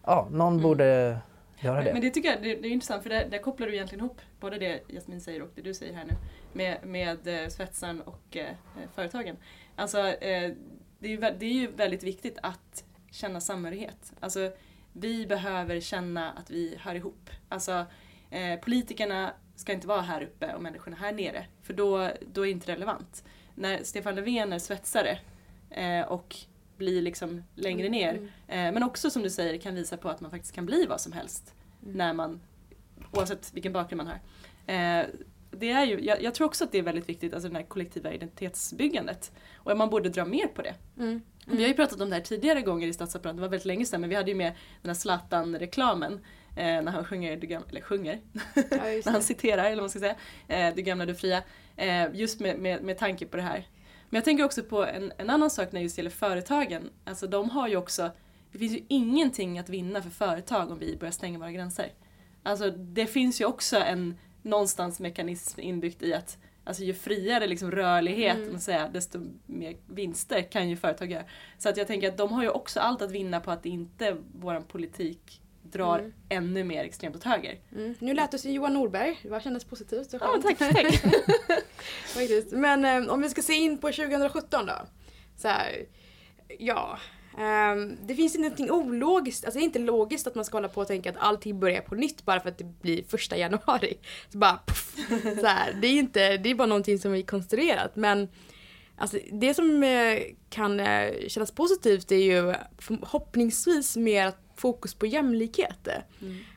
ja, 0.05 0.27
någon 0.32 0.62
borde 0.62 1.17
göra 1.60 1.84
det. 1.84 1.93
men 1.93 2.01
det 2.01 2.10
tycker 2.10 2.29
jag 2.29 2.43
det, 2.43 2.55
det 2.55 2.67
är 2.67 2.71
intressant 2.71 3.03
för 3.03 3.10
där, 3.10 3.27
där 3.29 3.38
kopplar 3.38 3.67
du 3.67 3.73
egentligen 3.73 4.05
ihop 4.05 4.21
både 4.39 4.58
det 4.58 4.79
Jasmin 4.88 5.21
säger 5.21 5.41
och 5.41 5.49
det 5.55 5.62
du 5.62 5.73
säger 5.73 5.93
här 5.93 6.05
nu 6.05 6.13
med, 6.53 6.77
med 6.83 7.27
eh, 7.27 7.49
svetsaren 7.49 8.01
och 8.01 8.38
eh, 8.38 8.55
företagen. 8.95 9.38
Alltså 9.75 9.99
eh, 9.99 10.53
det, 10.99 11.07
är 11.07 11.12
ju, 11.12 11.17
det 11.17 11.45
är 11.45 11.53
ju 11.53 11.67
väldigt 11.67 12.03
viktigt 12.03 12.38
att 12.43 12.83
känna 13.12 13.41
samhörighet. 13.41 14.13
Alltså 14.19 14.51
vi 14.93 15.27
behöver 15.27 15.79
känna 15.79 16.31
att 16.31 16.49
vi 16.49 16.77
hör 16.79 16.95
ihop. 16.95 17.29
Alltså 17.49 17.85
eh, 18.29 18.59
politikerna 18.59 19.33
ska 19.55 19.73
inte 19.73 19.88
vara 19.88 20.01
här 20.01 20.21
uppe 20.21 20.53
och 20.53 20.62
människorna 20.62 20.97
här 20.97 21.13
nere 21.13 21.45
för 21.63 21.73
då, 21.73 22.09
då 22.33 22.41
är 22.41 22.45
det 22.45 22.51
inte 22.51 22.71
relevant. 22.71 23.23
När 23.55 23.83
Stefan 23.83 24.15
Löfven 24.15 24.53
är 24.53 24.59
svetsare 24.59 25.19
eh, 25.69 26.01
och 26.01 26.35
blir 26.77 27.01
liksom 27.01 27.43
längre 27.55 27.89
ner 27.89 28.29
Eh, 28.49 28.71
men 28.71 28.83
också 28.83 29.09
som 29.09 29.21
du 29.21 29.29
säger 29.29 29.57
kan 29.57 29.75
visa 29.75 29.97
på 29.97 30.09
att 30.09 30.21
man 30.21 30.31
faktiskt 30.31 30.55
kan 30.55 30.65
bli 30.65 30.85
vad 30.85 31.01
som 31.01 31.12
helst. 31.12 31.53
När 31.79 32.13
man, 32.13 32.41
oavsett 33.12 33.53
vilken 33.53 33.73
bakgrund 33.73 34.03
man 34.03 34.07
har. 34.07 34.19
Det 35.60 35.69
är 35.72 35.86
ju, 35.86 36.00
jag, 36.06 36.22
jag 36.24 36.34
tror 36.34 36.48
också 36.48 36.63
att 36.63 36.72
det 36.72 36.78
är 36.78 36.84
väldigt 36.84 37.10
viktigt, 37.10 37.34
alltså 37.34 37.50
det 37.50 37.56
här 37.56 37.63
kollektiva 37.63 38.13
identitetsbyggandet. 38.13 39.32
Och 39.58 39.78
man 39.78 39.89
borde 39.89 40.10
dra 40.10 40.26
mer 40.26 40.48
på 40.48 40.62
det. 40.62 40.76
Mm. 40.98 41.22
Vi 41.45 41.62
har 41.62 41.67
ju 41.67 41.74
pratat 41.74 42.02
om 42.02 42.10
det 42.10 42.15
här 42.15 42.24
tidigare 42.24 42.62
gånger 42.62 42.88
i 42.88 42.93
statsapparaten, 42.93 43.36
det 43.36 43.41
var 43.41 43.50
väldigt 43.50 43.65
länge 43.65 43.86
sedan 43.86 44.02
men 44.02 44.10
vi 44.10 44.15
hade 44.15 44.32
ju 44.32 44.38
med 44.38 44.54
den 44.82 44.89
här 44.89 44.95
Zlatan-reklamen 44.95 46.13
eh, 46.58 46.65
när 46.65 46.91
han 46.91 47.06
sjunger, 47.06 47.36
gamla, 47.36 47.69
eller 47.69 47.82
sjunger, 47.82 48.19
Ja, 48.56 48.62
när 48.72 49.04
han 49.04 49.13
det. 49.13 49.22
citerar, 49.22 49.63
eller 49.63 49.76
vad 49.76 49.84
man 49.84 49.89
ska 49.89 50.00
säga, 50.00 50.15
eh, 50.48 50.76
Du 50.76 50.82
gamla, 50.82 51.06
du 51.06 51.15
fria. 51.15 51.43
Eh, 51.76 52.08
just 52.13 52.39
med, 52.39 52.60
med, 52.60 52.84
med 52.84 52.98
tanke 52.98 53.26
på 53.26 53.38
det 53.38 53.43
här. 53.43 53.67
Men 54.10 54.17
jag 54.17 54.26
tänker 54.26 54.43
också 54.43 54.63
på 54.63 54.86
en, 54.86 55.12
en 55.17 55.30
annan 55.30 55.50
sak 55.50 55.72
när 55.72 55.80
det 55.80 55.84
just 55.84 55.98
gäller 55.98 56.10
företagen. 56.10 56.89
Alltså 57.04 57.28
de 57.28 57.50
har 57.50 57.67
ju 57.67 57.78
också, 57.78 58.12
det 58.52 58.58
finns 58.58 58.74
ju 58.74 58.84
ingenting 58.88 59.60
att 59.60 59.69
vinna 59.69 60.02
för 60.02 60.10
företag 60.10 60.72
om 60.72 60.80
vi 60.80 60.98
börjar 60.98 61.12
stänga 61.12 61.39
våra 61.39 61.52
gränser. 61.52 61.93
Alltså 62.43 62.69
det 62.72 63.06
finns 63.06 63.41
ju 63.41 63.45
också 63.45 63.78
en 63.78 64.17
någonstans 64.49 64.99
mekanism 64.99 65.59
inbyggt 65.62 66.03
i 66.03 66.13
att 66.13 66.38
Alltså 66.63 66.83
ju 66.83 66.93
friare 66.93 67.47
liksom 67.47 67.71
rörlighet, 67.71 68.38
Mm. 68.38 68.59
säga, 68.59 68.88
desto 68.93 69.19
mer 69.45 69.77
vinster 69.88 70.41
kan 70.51 70.69
ju 70.69 70.75
företag 70.77 71.12
göra. 71.12 71.23
Så 71.57 71.69
att 71.69 71.77
jag 71.77 71.88
tänker 71.88 72.07
att 72.09 72.17
de 72.17 72.31
har 72.31 72.43
ju 72.43 72.49
också 72.49 72.79
allt 72.79 73.01
att 73.01 73.12
vinna 73.12 73.39
på 73.39 73.51
att 73.51 73.65
inte 73.65 74.17
vår 74.35 74.59
politik 74.59 75.41
drar 75.63 75.99
Mm. 75.99 76.13
ännu 76.29 76.63
mer 76.63 76.83
extremt 76.83 77.15
åt 77.15 77.23
höger. 77.23 77.59
Mm. 77.75 77.95
Nu 77.99 78.13
lät 78.13 78.39
som 78.39 78.51
Johan 78.51 78.73
Norberg. 78.73 79.19
Det 79.23 79.29
var- 79.29 79.39
kändes 79.39 79.63
positivt. 79.65 80.07
Ja, 80.13 80.39
tack, 80.43 80.57
tack. 80.57 81.01
Faktiskt. 82.13 82.51
Men 82.51 82.85
eh, 82.85 83.13
om 83.13 83.21
vi 83.21 83.29
ska 83.29 83.41
se 83.41 83.53
in 83.53 83.77
på 83.77 83.88
2017 83.91 84.65
då. 84.65 84.73
Så 85.38 85.47
här, 85.47 85.85
ja. 86.59 86.99
Ehm, 87.38 87.98
det 88.08 88.15
finns 88.15 88.36
ingenting 88.36 88.72
ologiskt, 88.72 89.46
alltså 89.46 89.60
det 89.60 89.63
är 89.63 89.65
inte 89.65 89.80
logiskt 89.80 90.28
att 90.28 90.36
man 90.36 90.46
ska 90.46 90.58
hålla 90.58 90.68
på 90.68 90.82
och 90.82 90.88
tänka 90.88 91.10
att 91.10 91.18
allting 91.20 91.60
börjar 91.60 91.82
på 91.82 91.96
nytt 91.96 92.26
bara 92.26 92.39
för 92.39 92.50
att 92.50 92.58
det 92.58 92.82
blir 92.82 93.04
första 93.04 93.38
januari. 93.38 93.98
Så 94.32 94.38
bara 94.38 94.60
puff, 94.68 94.96
så 95.39 95.46
här, 95.46 95.74
det 95.82 95.88
är 95.88 96.00
inte, 96.00 96.38
det 96.38 96.50
är 96.50 96.56
bara 96.56 96.68
någonting 96.68 97.00
som 97.00 97.15
är 97.15 97.22
konstruerat 97.22 97.96
men 97.96 98.28
Alltså 99.00 99.18
det 99.32 99.54
som 99.54 99.84
eh, 99.84 100.20
kan 100.50 100.80
eh, 100.80 101.28
kännas 101.28 101.52
positivt 101.52 102.12
är 102.12 102.15
ju 102.15 102.54
förhoppningsvis 102.78 103.98
mer 103.98 104.34
fokus 104.56 104.94
på 104.94 105.06
jämlikhet. 105.06 105.88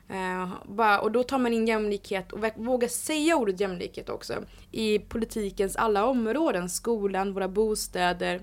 Eh, 0.09 0.53
bara, 0.65 1.01
och 1.01 1.13
då 1.13 1.23
tar 1.23 1.39
man 1.39 1.53
in 1.53 1.67
jämlikhet 1.67 2.33
och 2.33 2.45
vågar 2.57 2.89
säga 2.89 3.37
ordet 3.37 3.61
jämlikhet 3.61 4.09
också 4.09 4.35
i 4.71 4.99
politikens 4.99 5.77
alla 5.77 6.05
områden, 6.05 6.69
skolan, 6.71 7.33
våra 7.33 7.49
bostäder, 7.49 8.41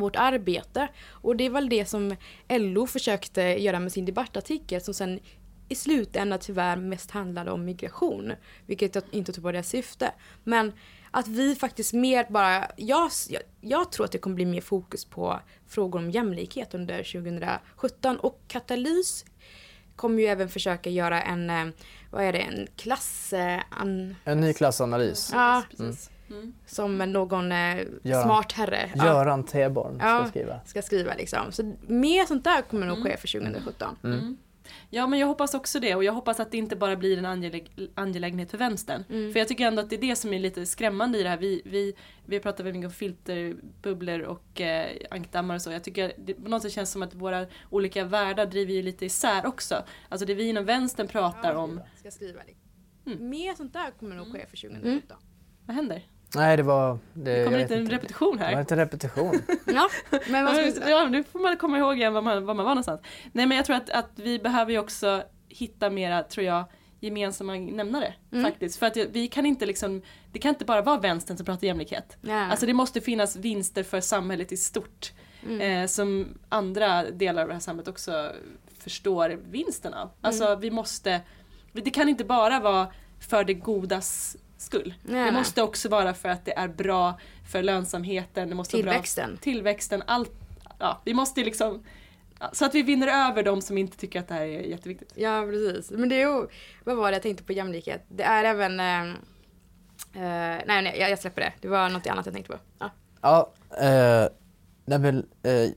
vårt 0.00 0.16
arbete. 0.16 0.88
Och 1.08 1.36
det 1.36 1.46
är 1.46 1.50
väl 1.50 1.68
det 1.68 1.86
som 1.86 2.16
LO 2.48 2.86
försökte 2.86 3.42
göra 3.42 3.80
med 3.80 3.92
sin 3.92 4.04
debattartikel 4.04 4.80
som 4.80 4.94
sen 4.94 5.20
i 5.68 5.74
slutändan 5.74 6.38
tyvärr 6.38 6.76
mest 6.76 7.10
handlade 7.10 7.50
om 7.50 7.64
migration. 7.64 8.32
Vilket 8.66 8.94
jag 8.94 9.04
inte 9.10 9.32
tror 9.32 9.42
var 9.42 9.52
deras 9.52 9.68
syfte. 9.68 10.12
Men 10.44 10.72
att 11.10 11.28
vi 11.28 11.54
faktiskt 11.54 11.92
mer 11.92 12.26
bara, 12.28 12.70
jag, 12.76 13.10
jag, 13.60 13.92
tror 13.92 14.04
att 14.04 14.12
det 14.12 14.18
kommer 14.18 14.36
bli 14.36 14.44
mer 14.44 14.60
fokus 14.60 15.04
på 15.04 15.40
frågor 15.68 15.98
om 15.98 16.10
jämlikhet 16.10 16.74
under 16.74 17.02
2017 17.02 18.16
och 18.16 18.40
Katalys 18.48 19.24
kommer 19.96 20.22
ju 20.22 20.26
även 20.26 20.48
försöka 20.48 20.90
göra 20.90 21.22
en, 21.22 21.50
eh, 21.50 21.66
vad 22.10 22.24
är 22.24 22.32
det, 22.32 22.38
en 22.38 22.66
klass... 22.76 23.32
eh, 23.32 23.60
An, 23.70 24.16
En 24.24 24.40
ny 24.40 24.52
klassanalys. 24.52 25.30
ja, 25.32 25.62
Precis. 25.70 25.80
Mm. 25.80 26.14
Som 26.66 26.98
någon 26.98 27.52
eh, 27.52 27.76
Göran. 28.02 28.22
smart 28.22 28.52
herre. 28.52 28.90
Ja 28.94 29.04
Göran 29.06 29.44
Teborn 29.44 29.98
ska 29.98 30.06
Ja. 30.08 30.26
skriva. 30.28 30.60
ska 30.64 30.82
skriva 30.82 31.14
liksom. 31.14 31.52
Så 31.52 31.72
mer 31.86 32.24
sånt 32.26 32.44
där 32.44 32.62
kommer 32.62 32.86
nog 32.86 33.02
ske 33.02 33.16
för 33.16 33.28
2017. 33.28 33.96
Mm. 34.04 34.36
Ja 34.90 35.06
men 35.06 35.18
jag 35.18 35.26
hoppas 35.26 35.54
också 35.54 35.80
det 35.80 35.94
och 35.94 36.04
jag 36.04 36.12
hoppas 36.12 36.40
att 36.40 36.50
det 36.50 36.56
inte 36.58 36.76
bara 36.76 36.96
blir 36.96 37.18
en 37.18 37.26
angeläg- 37.26 37.90
angelägenhet 37.94 38.50
för 38.50 38.58
vänstern. 38.58 39.04
För 39.32 39.38
jag 39.38 39.48
tycker 39.48 39.66
ändå 39.66 39.82
att 39.82 39.90
det 39.90 39.96
är 39.96 40.00
det 40.00 40.16
som 40.16 40.32
är 40.32 40.38
lite 40.38 40.66
skrämmande 40.66 41.18
i 41.18 41.22
det 41.22 41.28
här. 41.28 41.36
Vi, 41.36 41.62
vi, 41.64 41.94
vi 42.26 42.40
pratar 42.40 42.64
väldigt 42.64 42.80
mycket 42.80 42.88
om 42.88 42.94
filterbubblor 42.94 44.20
och 44.20 44.60
eh, 44.60 44.90
ankdammar 45.10 45.54
och 45.54 45.62
så. 45.62 45.70
Jag 45.72 45.84
tycker 45.84 46.12
det 46.18 46.34
på 46.34 46.48
något 46.50 46.62
sätt 46.62 46.72
känns 46.72 46.90
som 46.90 47.02
att 47.02 47.14
våra 47.14 47.46
olika 47.70 48.04
världar 48.04 48.46
driver 48.46 48.72
ju 48.72 48.82
lite 48.82 49.06
isär 49.06 49.46
också. 49.46 49.84
Alltså 50.08 50.26
det 50.26 50.34
vi 50.34 50.48
inom 50.48 50.64
vänstern 50.64 51.08
pratar 51.08 51.54
om, 51.54 51.80
Ska 51.96 52.10
skriva 52.10 52.40
Mm. 53.06 53.28
Mer 53.28 53.54
sånt 53.54 53.72
där 53.72 53.90
kommer 53.90 54.16
nog 54.16 54.32
ske 54.32 54.46
för 54.46 54.56
2017. 54.56 55.16
vad 55.66 55.76
händer? 55.76 56.02
Nej, 56.34 56.56
det 56.56 56.62
var... 56.62 56.98
Det, 57.14 57.44
Det 57.44 57.58
lite 57.58 57.74
en 57.74 57.80
inte. 57.80 57.94
repetition 57.94 58.36
Det 58.36 58.44
var 58.44 58.50
här. 58.50 58.60
inte 58.60 58.76
repetition. 58.76 59.42
Ja, 59.66 59.88
men 60.28 60.44
vad 60.44 60.56
ska? 60.56 60.90
Ja, 60.90 61.06
nu 61.08 61.24
får 61.24 61.38
man 61.38 61.56
komma 61.56 61.78
ihåg 61.78 61.96
igen 61.96 62.12
var 62.14 62.22
man, 62.22 62.44
var 62.46 62.54
man 62.54 62.64
var 62.64 62.72
någonstans. 62.72 63.00
Nej 63.32 63.46
men 63.46 63.56
jag 63.56 63.66
tror 63.66 63.76
att, 63.76 63.90
att 63.90 64.10
vi 64.14 64.38
behöver 64.38 64.72
ju 64.72 64.78
också 64.78 65.22
hitta 65.48 65.90
mera, 65.90 66.22
tror 66.22 66.46
jag, 66.46 66.64
gemensamma 67.00 67.52
nämnare. 67.54 68.14
Mm. 68.32 68.44
Faktiskt. 68.44 68.78
För 68.78 68.86
att 68.86 68.96
vi 68.96 69.28
kan 69.28 69.46
inte 69.46 69.66
liksom, 69.66 70.02
det 70.32 70.38
kan 70.38 70.48
inte 70.48 70.64
bara 70.64 70.82
vara 70.82 70.98
vänstern 71.00 71.36
som 71.36 71.46
pratar 71.46 71.66
jämlikhet. 71.66 72.16
Ja. 72.20 72.46
Alltså 72.46 72.66
det 72.66 72.74
måste 72.74 73.00
finnas 73.00 73.36
vinster 73.36 73.82
för 73.82 74.00
samhället 74.00 74.52
i 74.52 74.56
stort. 74.56 75.12
Mm. 75.46 75.60
Eh, 75.82 75.86
som 75.86 76.38
andra 76.48 77.10
delar 77.10 77.42
av 77.42 77.48
det 77.48 77.54
här 77.54 77.60
samhället 77.60 77.88
också 77.88 78.32
förstår 78.78 79.38
vinsten 79.50 79.94
av. 79.94 80.10
Alltså 80.20 80.56
vi 80.56 80.70
måste, 80.70 81.20
det 81.72 81.90
kan 81.90 82.08
inte 82.08 82.24
bara 82.24 82.60
vara 82.60 82.86
för 83.20 83.44
det 83.44 83.54
godas 83.54 84.36
skull. 84.64 84.94
Nej, 85.02 85.14
det 85.14 85.22
nej. 85.24 85.32
måste 85.32 85.62
också 85.62 85.88
vara 85.88 86.14
för 86.14 86.28
att 86.28 86.44
det 86.44 86.58
är 86.58 86.68
bra 86.68 87.18
för 87.50 87.62
lönsamheten, 87.62 88.48
det 88.48 88.54
måste 88.54 88.76
vara 88.76 88.82
Tillväxten. 88.82 89.30
bra 89.30 89.38
tillväxten, 89.40 90.02
allt. 90.06 90.30
Ja, 90.78 91.00
vi 91.04 91.14
måste 91.14 91.44
liksom, 91.44 91.84
så 92.52 92.64
att 92.64 92.74
vi 92.74 92.82
vinner 92.82 93.28
över 93.28 93.42
de 93.42 93.62
som 93.62 93.78
inte 93.78 93.96
tycker 93.96 94.20
att 94.20 94.28
det 94.28 94.34
här 94.34 94.42
är 94.42 94.60
jätteviktigt. 94.60 95.12
Ja, 95.14 95.46
precis. 95.50 95.90
Men 95.90 96.08
det 96.08 96.22
är 96.22 96.28
ju, 96.28 96.46
vad 96.84 96.96
var 96.96 97.10
det 97.10 97.14
jag 97.14 97.22
tänkte 97.22 97.44
på 97.44 97.52
jämlikhet? 97.52 98.04
Det 98.08 98.22
är 98.22 98.44
även, 98.44 98.80
eh, 98.80 99.02
eh, 99.02 100.62
nej, 100.66 100.82
nej 100.82 100.96
jag, 100.98 101.10
jag 101.10 101.18
släpper 101.18 101.40
det. 101.40 101.52
Det 101.60 101.68
var 101.68 101.88
något 101.88 102.06
annat 102.06 102.26
jag 102.26 102.34
tänkte 102.34 102.52
på. 102.52 102.58
Ja. 102.78 102.90
Ja, 103.20 103.52
eh, 103.80 104.28
nej, 104.84 104.98
men, 104.98 105.18
eh, 105.42 105.70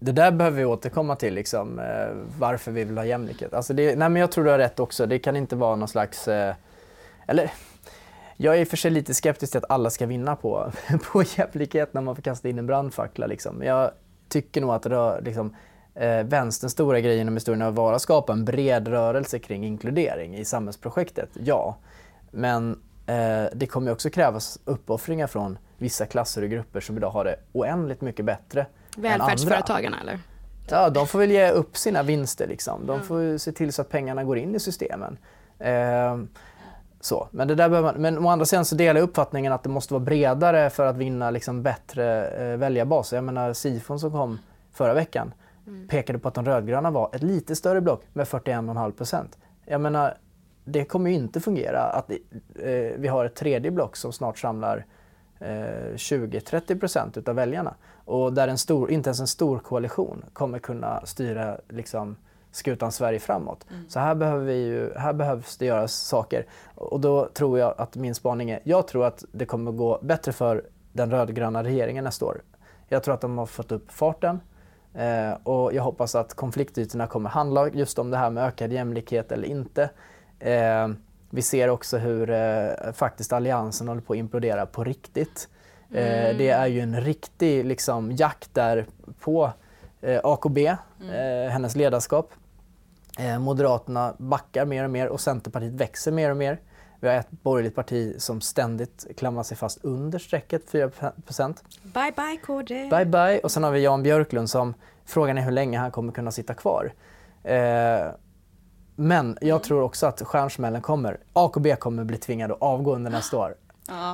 det 0.00 0.12
där 0.12 0.30
behöver 0.30 0.58
vi 0.58 0.64
återkomma 0.64 1.16
till, 1.16 1.34
liksom, 1.34 1.78
eh, 1.78 2.08
varför 2.38 2.72
vi 2.72 2.84
vill 2.84 2.98
ha 2.98 3.04
jämlikhet. 3.04 3.54
Alltså 3.54 3.74
det, 3.74 3.96
nej, 3.96 4.08
men 4.08 4.16
jag 4.16 4.32
tror 4.32 4.44
du 4.44 4.50
har 4.50 4.58
rätt 4.58 4.80
också. 4.80 5.06
Det 5.06 5.18
kan 5.18 5.36
inte 5.36 5.56
vara 5.56 5.76
någon 5.76 5.88
slags... 5.88 6.28
Eh, 6.28 6.54
eller, 7.26 7.50
jag 8.40 8.56
är 8.56 8.60
i 8.60 8.64
och 8.64 8.68
för 8.68 8.76
sig 8.76 8.90
lite 8.90 9.14
skeptisk 9.14 9.52
till 9.52 9.58
att 9.58 9.70
alla 9.70 9.90
ska 9.90 10.06
vinna 10.06 10.36
på, 10.36 10.72
på 11.12 11.22
jämlikhet 11.22 11.94
när 11.94 12.00
man 12.00 12.14
får 12.14 12.22
kasta 12.22 12.48
in 12.48 12.58
en 12.58 12.66
brandfackla. 12.66 13.26
Liksom. 13.26 13.62
Jag 13.62 13.90
tycker 14.28 14.60
nog 14.60 14.70
att 14.70 14.86
rör, 14.86 15.20
liksom, 15.22 15.54
eh, 15.94 16.22
vänsterns 16.22 16.72
stora 16.72 17.00
grej 17.00 17.18
inom 17.18 17.34
historien 17.34 17.60
har 17.60 17.70
varit 17.70 17.96
att 17.96 18.02
skapa 18.02 18.32
en 18.32 18.44
bred 18.44 18.88
rörelse 18.88 19.38
kring 19.38 19.64
inkludering 19.64 20.36
i 20.36 20.44
samhällsprojektet. 20.44 21.28
Ja, 21.32 21.76
men 22.30 22.72
eh, 23.06 23.44
det 23.54 23.66
kommer 23.66 23.92
också 23.92 24.10
krävas 24.10 24.58
uppoffringar 24.64 25.26
från 25.26 25.58
vissa 25.78 26.06
klasser 26.06 26.42
och 26.42 26.48
grupper 26.48 26.80
som 26.80 26.96
idag 26.96 27.10
har 27.10 27.24
det 27.24 27.36
oändligt 27.52 28.00
mycket 28.00 28.24
bättre 28.24 28.60
än 28.60 28.66
andra. 29.04 29.08
Välfärdsföretagarna 29.08 30.00
eller? 30.00 30.20
Ja, 30.70 30.90
de 30.90 31.06
får 31.06 31.18
väl 31.18 31.30
ge 31.30 31.50
upp 31.50 31.76
sina 31.76 32.02
vinster 32.02 32.46
liksom. 32.46 32.86
De 32.86 33.02
får 33.02 33.20
ju 33.20 33.38
se 33.38 33.52
till 33.52 33.72
så 33.72 33.82
att 33.82 33.88
pengarna 33.88 34.24
går 34.24 34.38
in 34.38 34.54
i 34.54 34.60
systemen. 34.60 35.18
Eh, 35.58 36.16
så. 37.00 37.28
Men, 37.30 37.48
det 37.48 37.54
där 37.54 37.68
man, 37.68 37.94
men 37.94 38.18
å 38.18 38.28
andra 38.28 38.46
sidan 38.46 38.64
så 38.64 38.74
delar 38.74 39.00
jag 39.00 39.08
uppfattningen 39.08 39.52
att 39.52 39.62
det 39.62 39.68
måste 39.68 39.94
vara 39.94 40.04
bredare 40.04 40.70
för 40.70 40.86
att 40.86 40.96
vinna 40.96 41.30
liksom 41.30 41.62
bättre 41.62 42.26
eh, 42.28 42.56
väljarbas. 42.56 43.12
Jag 43.12 43.24
menar 43.24 43.52
Sifon 43.52 44.00
som 44.00 44.10
kom 44.10 44.38
förra 44.72 44.94
veckan 44.94 45.32
pekade 45.88 46.18
på 46.18 46.28
att 46.28 46.34
de 46.34 46.44
rödgröna 46.44 46.90
var 46.90 47.10
ett 47.12 47.22
lite 47.22 47.56
större 47.56 47.80
block 47.80 48.02
med 48.12 48.26
41,5 48.26 48.92
procent. 48.92 49.38
Jag 49.64 49.80
menar, 49.80 50.18
det 50.64 50.84
kommer 50.84 51.10
ju 51.10 51.16
inte 51.16 51.40
fungera 51.40 51.82
att 51.82 52.10
eh, 52.10 52.16
vi 52.96 53.08
har 53.08 53.24
ett 53.24 53.34
tredje 53.34 53.70
block 53.70 53.96
som 53.96 54.12
snart 54.12 54.38
samlar 54.38 54.86
eh, 55.38 55.46
20-30 55.94 56.80
procent 56.80 57.16
utav 57.16 57.34
väljarna. 57.34 57.74
Och 58.04 58.32
där 58.32 58.48
en 58.48 58.58
stor, 58.58 58.90
inte 58.90 59.08
ens 59.08 59.20
en 59.20 59.26
stor 59.26 59.58
koalition 59.58 60.24
kommer 60.32 60.58
kunna 60.58 61.06
styra 61.06 61.58
liksom, 61.68 62.16
skutan 62.50 62.92
Sverige 62.92 63.18
framåt. 63.18 63.66
Så 63.88 64.00
här, 64.00 64.14
behöver 64.14 64.44
vi 64.44 64.54
ju, 64.54 64.94
här 64.96 65.12
behövs 65.12 65.56
det 65.56 65.66
göras 65.66 65.92
saker. 65.92 66.46
Och 66.74 67.00
då 67.00 67.28
tror 67.34 67.58
jag 67.58 67.74
att 67.78 67.96
min 67.96 68.14
spaning 68.14 68.50
är, 68.50 68.60
jag 68.64 68.88
tror 68.88 69.06
att 69.06 69.24
det 69.32 69.46
kommer 69.46 69.72
gå 69.72 69.98
bättre 70.02 70.32
för 70.32 70.64
den 70.92 71.10
rödgröna 71.10 71.64
regeringen 71.64 72.04
nästa 72.04 72.24
år. 72.24 72.42
Jag 72.88 73.02
tror 73.02 73.14
att 73.14 73.20
de 73.20 73.38
har 73.38 73.46
fått 73.46 73.72
upp 73.72 73.92
farten. 73.92 74.40
Eh, 74.94 75.32
och 75.42 75.74
jag 75.74 75.82
hoppas 75.82 76.14
att 76.14 76.34
konfliktytorna 76.34 77.06
kommer 77.06 77.30
handla 77.30 77.68
just 77.68 77.98
om 77.98 78.10
det 78.10 78.16
här 78.16 78.30
med 78.30 78.44
ökad 78.44 78.72
jämlikhet 78.72 79.32
eller 79.32 79.48
inte. 79.48 79.90
Eh, 80.38 80.88
vi 81.30 81.42
ser 81.42 81.68
också 81.68 81.98
hur 81.98 82.30
eh, 82.30 82.92
faktiskt 82.92 83.32
alliansen 83.32 83.88
håller 83.88 84.00
på 84.00 84.12
att 84.12 84.18
implodera 84.18 84.66
på 84.66 84.84
riktigt. 84.84 85.48
Eh, 85.90 86.36
det 86.36 86.48
är 86.48 86.66
ju 86.66 86.80
en 86.80 87.00
riktig 87.00 87.64
liksom, 87.64 88.12
jakt 88.12 88.54
där 88.54 88.86
på 89.20 89.52
eh, 90.00 90.20
AKB, 90.24 90.58
eh, 90.58 90.76
hennes 91.50 91.76
ledarskap. 91.76 92.32
Eh, 93.18 93.38
Moderaterna 93.38 94.14
backar 94.18 94.64
mer 94.64 94.84
och 94.84 94.90
mer 94.90 95.08
och 95.08 95.20
Centerpartiet 95.20 95.72
växer 95.72 96.12
mer 96.12 96.30
och 96.30 96.36
mer. 96.36 96.60
Vi 97.00 97.08
har 97.08 97.14
ett 97.14 97.30
borgerligt 97.30 97.74
parti 97.74 98.14
som 98.18 98.40
ständigt 98.40 99.06
klamrar 99.16 99.42
sig 99.42 99.56
fast 99.56 99.84
under 99.84 100.18
strecket 100.18 100.70
4 100.70 100.90
Bye 101.82 102.12
bye 102.16 102.38
KD. 102.42 102.88
Bye 102.90 103.04
bye. 103.04 103.40
Och 103.40 103.50
sen 103.50 103.64
har 103.64 103.70
vi 103.70 103.80
Jan 103.80 104.02
Björklund 104.02 104.50
som 104.50 104.74
frågan 105.04 105.38
är 105.38 105.42
hur 105.42 105.50
länge 105.50 105.78
han 105.78 105.90
kommer 105.90 106.12
kunna 106.12 106.30
sitta 106.30 106.54
kvar. 106.54 106.92
Eh, 107.42 108.06
men 108.96 109.38
jag 109.40 109.62
tror 109.62 109.82
också 109.82 110.06
att 110.06 110.22
stjärnsmällen 110.22 110.82
kommer. 110.82 111.20
AKB 111.32 111.76
kommer 111.76 112.04
bli 112.04 112.16
tvingade 112.16 112.54
att 112.54 112.62
avgå 112.62 112.94
under 112.94 113.10
nästa 113.10 113.38
år. 113.38 113.54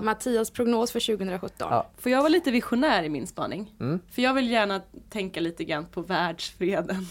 Mattias 0.02 0.50
prognos 0.50 0.92
för 0.92 1.00
2017. 1.00 1.68
Ja. 1.70 1.90
Får 1.96 2.12
jag 2.12 2.18
vara 2.18 2.28
lite 2.28 2.50
visionär 2.50 3.02
i 3.02 3.08
min 3.08 3.26
spaning? 3.26 3.74
Mm. 3.80 4.00
För 4.10 4.22
jag 4.22 4.34
vill 4.34 4.50
gärna 4.50 4.82
tänka 5.10 5.40
lite 5.40 5.64
grann 5.64 5.86
på 5.86 6.02
världsfreden. 6.02 7.06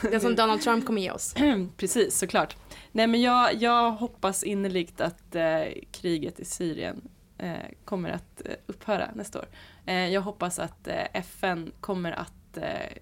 Den 0.10 0.20
som 0.20 0.34
Donald 0.34 0.60
Trump 0.60 0.86
kommer 0.86 1.02
ge 1.02 1.10
oss. 1.10 1.34
Precis, 1.76 2.18
såklart. 2.18 2.56
Nej 2.92 3.06
men 3.06 3.22
jag, 3.22 3.54
jag 3.54 3.92
hoppas 3.92 4.42
innerligt 4.42 5.00
att 5.00 5.34
eh, 5.34 5.62
kriget 5.92 6.40
i 6.40 6.44
Syrien 6.44 7.08
eh, 7.38 7.56
kommer 7.84 8.10
att 8.10 8.42
eh, 8.44 8.52
upphöra 8.66 9.10
nästa 9.14 9.38
år. 9.38 9.46
Eh, 9.86 10.08
jag 10.08 10.20
hoppas 10.20 10.58
att 10.58 10.88
eh, 10.88 11.04
FN 11.12 11.72
kommer 11.80 12.12
att 12.12 12.56
eh, 12.56 12.98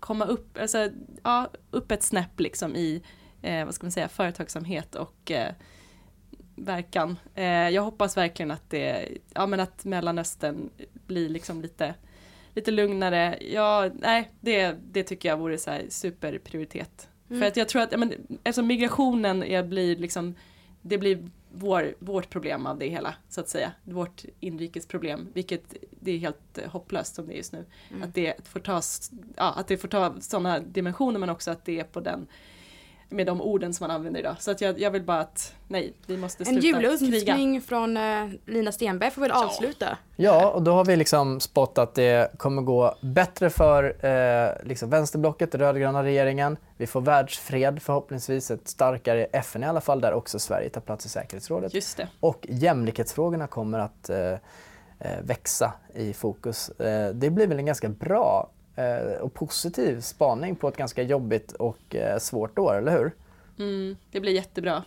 komma 0.00 0.24
upp, 0.24 0.58
alltså, 0.60 0.90
ja, 1.22 1.50
upp 1.70 1.90
ett 1.90 2.02
snäpp 2.02 2.40
liksom 2.40 2.76
i 2.76 3.02
eh, 3.42 3.64
vad 3.64 3.74
ska 3.74 3.84
man 3.84 3.92
säga, 3.92 4.08
företagsamhet 4.08 4.94
och 4.94 5.30
eh, 5.30 5.52
verkan. 6.64 7.18
Eh, 7.34 7.44
jag 7.68 7.82
hoppas 7.82 8.16
verkligen 8.16 8.50
att 8.50 8.70
det, 8.70 9.08
ja 9.34 9.46
men 9.46 9.60
att 9.60 9.84
Mellanöstern 9.84 10.70
blir 11.06 11.28
liksom 11.28 11.62
lite, 11.62 11.94
lite 12.54 12.70
lugnare. 12.70 13.38
Ja, 13.40 13.90
nej, 13.94 14.30
det, 14.40 14.76
det 14.92 15.02
tycker 15.02 15.28
jag 15.28 15.36
vore 15.36 15.58
så 15.58 15.70
här 15.70 15.84
superprioritet. 15.88 17.08
För 17.28 17.42
att 17.42 17.56
jag 17.56 17.68
tror 17.68 17.82
att, 17.82 17.92
ja, 17.92 17.98
men, 17.98 18.12
eftersom 18.44 18.66
migrationen 18.66 19.42
är, 19.42 19.62
blir 19.62 19.96
liksom, 19.96 20.34
det 20.82 20.98
blir 20.98 21.28
vår, 21.54 21.94
vårt 21.98 22.30
problem 22.30 22.66
av 22.66 22.78
det 22.78 22.88
hela, 22.88 23.14
så 23.28 23.40
att 23.40 23.48
säga. 23.48 23.72
Vårt 23.84 24.24
inrikesproblem, 24.40 25.28
vilket 25.32 25.74
det 26.00 26.12
är 26.12 26.18
helt 26.18 26.58
eh, 26.58 26.70
hopplöst 26.70 27.14
som 27.14 27.26
det 27.26 27.34
är 27.34 27.36
just 27.36 27.52
nu. 27.52 27.64
Att, 28.02 28.14
det 28.14 28.48
får 28.48 28.60
ta, 28.60 28.80
ja, 29.36 29.52
att 29.52 29.68
det 29.68 29.76
får 29.76 29.88
ta 29.88 30.14
sådana 30.20 30.60
dimensioner 30.60 31.18
men 31.18 31.30
också 31.30 31.50
att 31.50 31.64
det 31.64 31.80
är 31.80 31.84
på 31.84 32.00
den 32.00 32.26
med 33.12 33.26
de 33.26 33.40
orden 33.40 33.74
som 33.74 33.86
man 33.86 33.96
använder 33.96 34.20
idag. 34.20 34.36
Så 34.38 34.50
att 34.50 34.60
jag, 34.60 34.80
jag 34.80 34.90
vill 34.90 35.02
bara 35.02 35.20
att, 35.20 35.54
nej, 35.68 35.92
vi 36.06 36.16
måste 36.16 36.42
En 36.42 36.46
sluta 36.46 36.60
kriga. 36.60 36.80
julönskning 36.80 37.60
från 37.60 37.96
eh, 37.96 38.28
Lina 38.46 38.72
Stenberg 38.72 39.10
får 39.10 39.22
väl 39.22 39.30
avsluta. 39.30 39.98
Ja, 40.16 40.50
och 40.50 40.62
då 40.62 40.72
har 40.72 40.84
vi 40.84 40.96
liksom 40.96 41.40
spått 41.40 41.78
att 41.78 41.94
det 41.94 42.38
kommer 42.38 42.62
gå 42.62 42.94
bättre 43.00 43.50
för 43.50 44.06
eh, 44.06 44.50
liksom 44.68 44.90
vänsterblocket, 44.90 45.52
den 45.52 45.60
rödgröna 45.60 46.02
regeringen. 46.04 46.56
Vi 46.76 46.86
får 46.86 47.00
världsfred, 47.00 47.82
förhoppningsvis 47.82 48.50
ett 48.50 48.68
starkare 48.68 49.24
FN 49.24 49.62
i 49.62 49.66
alla 49.66 49.80
fall, 49.80 50.00
där 50.00 50.12
också 50.12 50.38
Sverige 50.38 50.68
tar 50.68 50.80
plats 50.80 51.06
i 51.06 51.08
säkerhetsrådet. 51.08 51.74
Just 51.74 51.96
det. 51.96 52.08
Och 52.20 52.46
jämlikhetsfrågorna 52.48 53.46
kommer 53.46 53.78
att 53.78 54.10
eh, 54.10 54.32
eh, 54.98 55.20
växa 55.22 55.72
i 55.94 56.12
fokus. 56.12 56.68
Eh, 56.68 57.14
det 57.14 57.30
blir 57.30 57.46
väl 57.46 57.58
en 57.58 57.66
ganska 57.66 57.88
bra 57.88 58.50
och 59.20 59.34
positiv 59.34 60.00
spaning 60.00 60.56
på 60.56 60.68
ett 60.68 60.76
ganska 60.76 61.02
jobbigt 61.02 61.52
och 61.52 61.96
eh, 61.96 62.18
svårt 62.18 62.58
år, 62.58 62.78
eller 62.78 62.92
hur? 62.92 63.12
Mm, 63.58 63.96
det 64.10 64.20
blir 64.20 64.32
jättebra. 64.32 64.82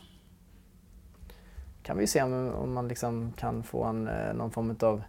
Kan 1.84 1.98
vi 1.98 2.08
se 2.08 2.22
om, 2.22 2.54
om 2.54 2.74
man 2.74 2.88
liksom 2.88 3.34
kan 3.38 3.64
få 3.64 3.84
en, 3.84 4.08
eh, 4.08 4.34
någon 4.34 4.52
form 4.52 4.76
av 4.82 5.04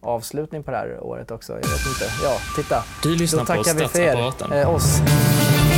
avslutning 0.00 0.62
på 0.62 0.70
det 0.70 0.76
här 0.76 1.00
året 1.00 1.30
också. 1.30 1.52
Jag 1.52 1.60
vet 1.60 1.86
inte. 1.86 2.04
Ja, 2.22 2.38
titta. 2.56 2.84
Du 3.02 3.16
lyssnar 3.16 3.40
Då 3.40 3.46
på 3.46 3.52
tackar 3.52 3.74
vi 3.78 3.88
för 3.88 4.00
er, 4.00 4.60
eh, 4.60 4.74
oss. 4.74 5.00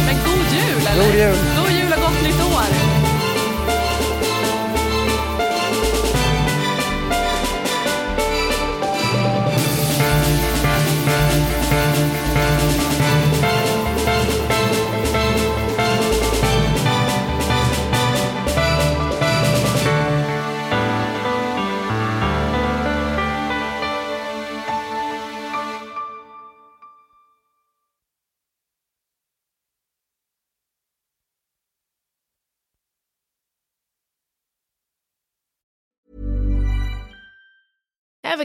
Men 0.07 0.17
god 0.25 0.47
jul 0.53 0.87
eller? 0.87 1.05
God 1.05 1.15
jul! 1.15 1.37
God 1.63 1.71
jul 1.71 1.93
och 1.93 2.01
gott 2.01 2.23
nytt 2.23 2.41
år! 2.41 2.88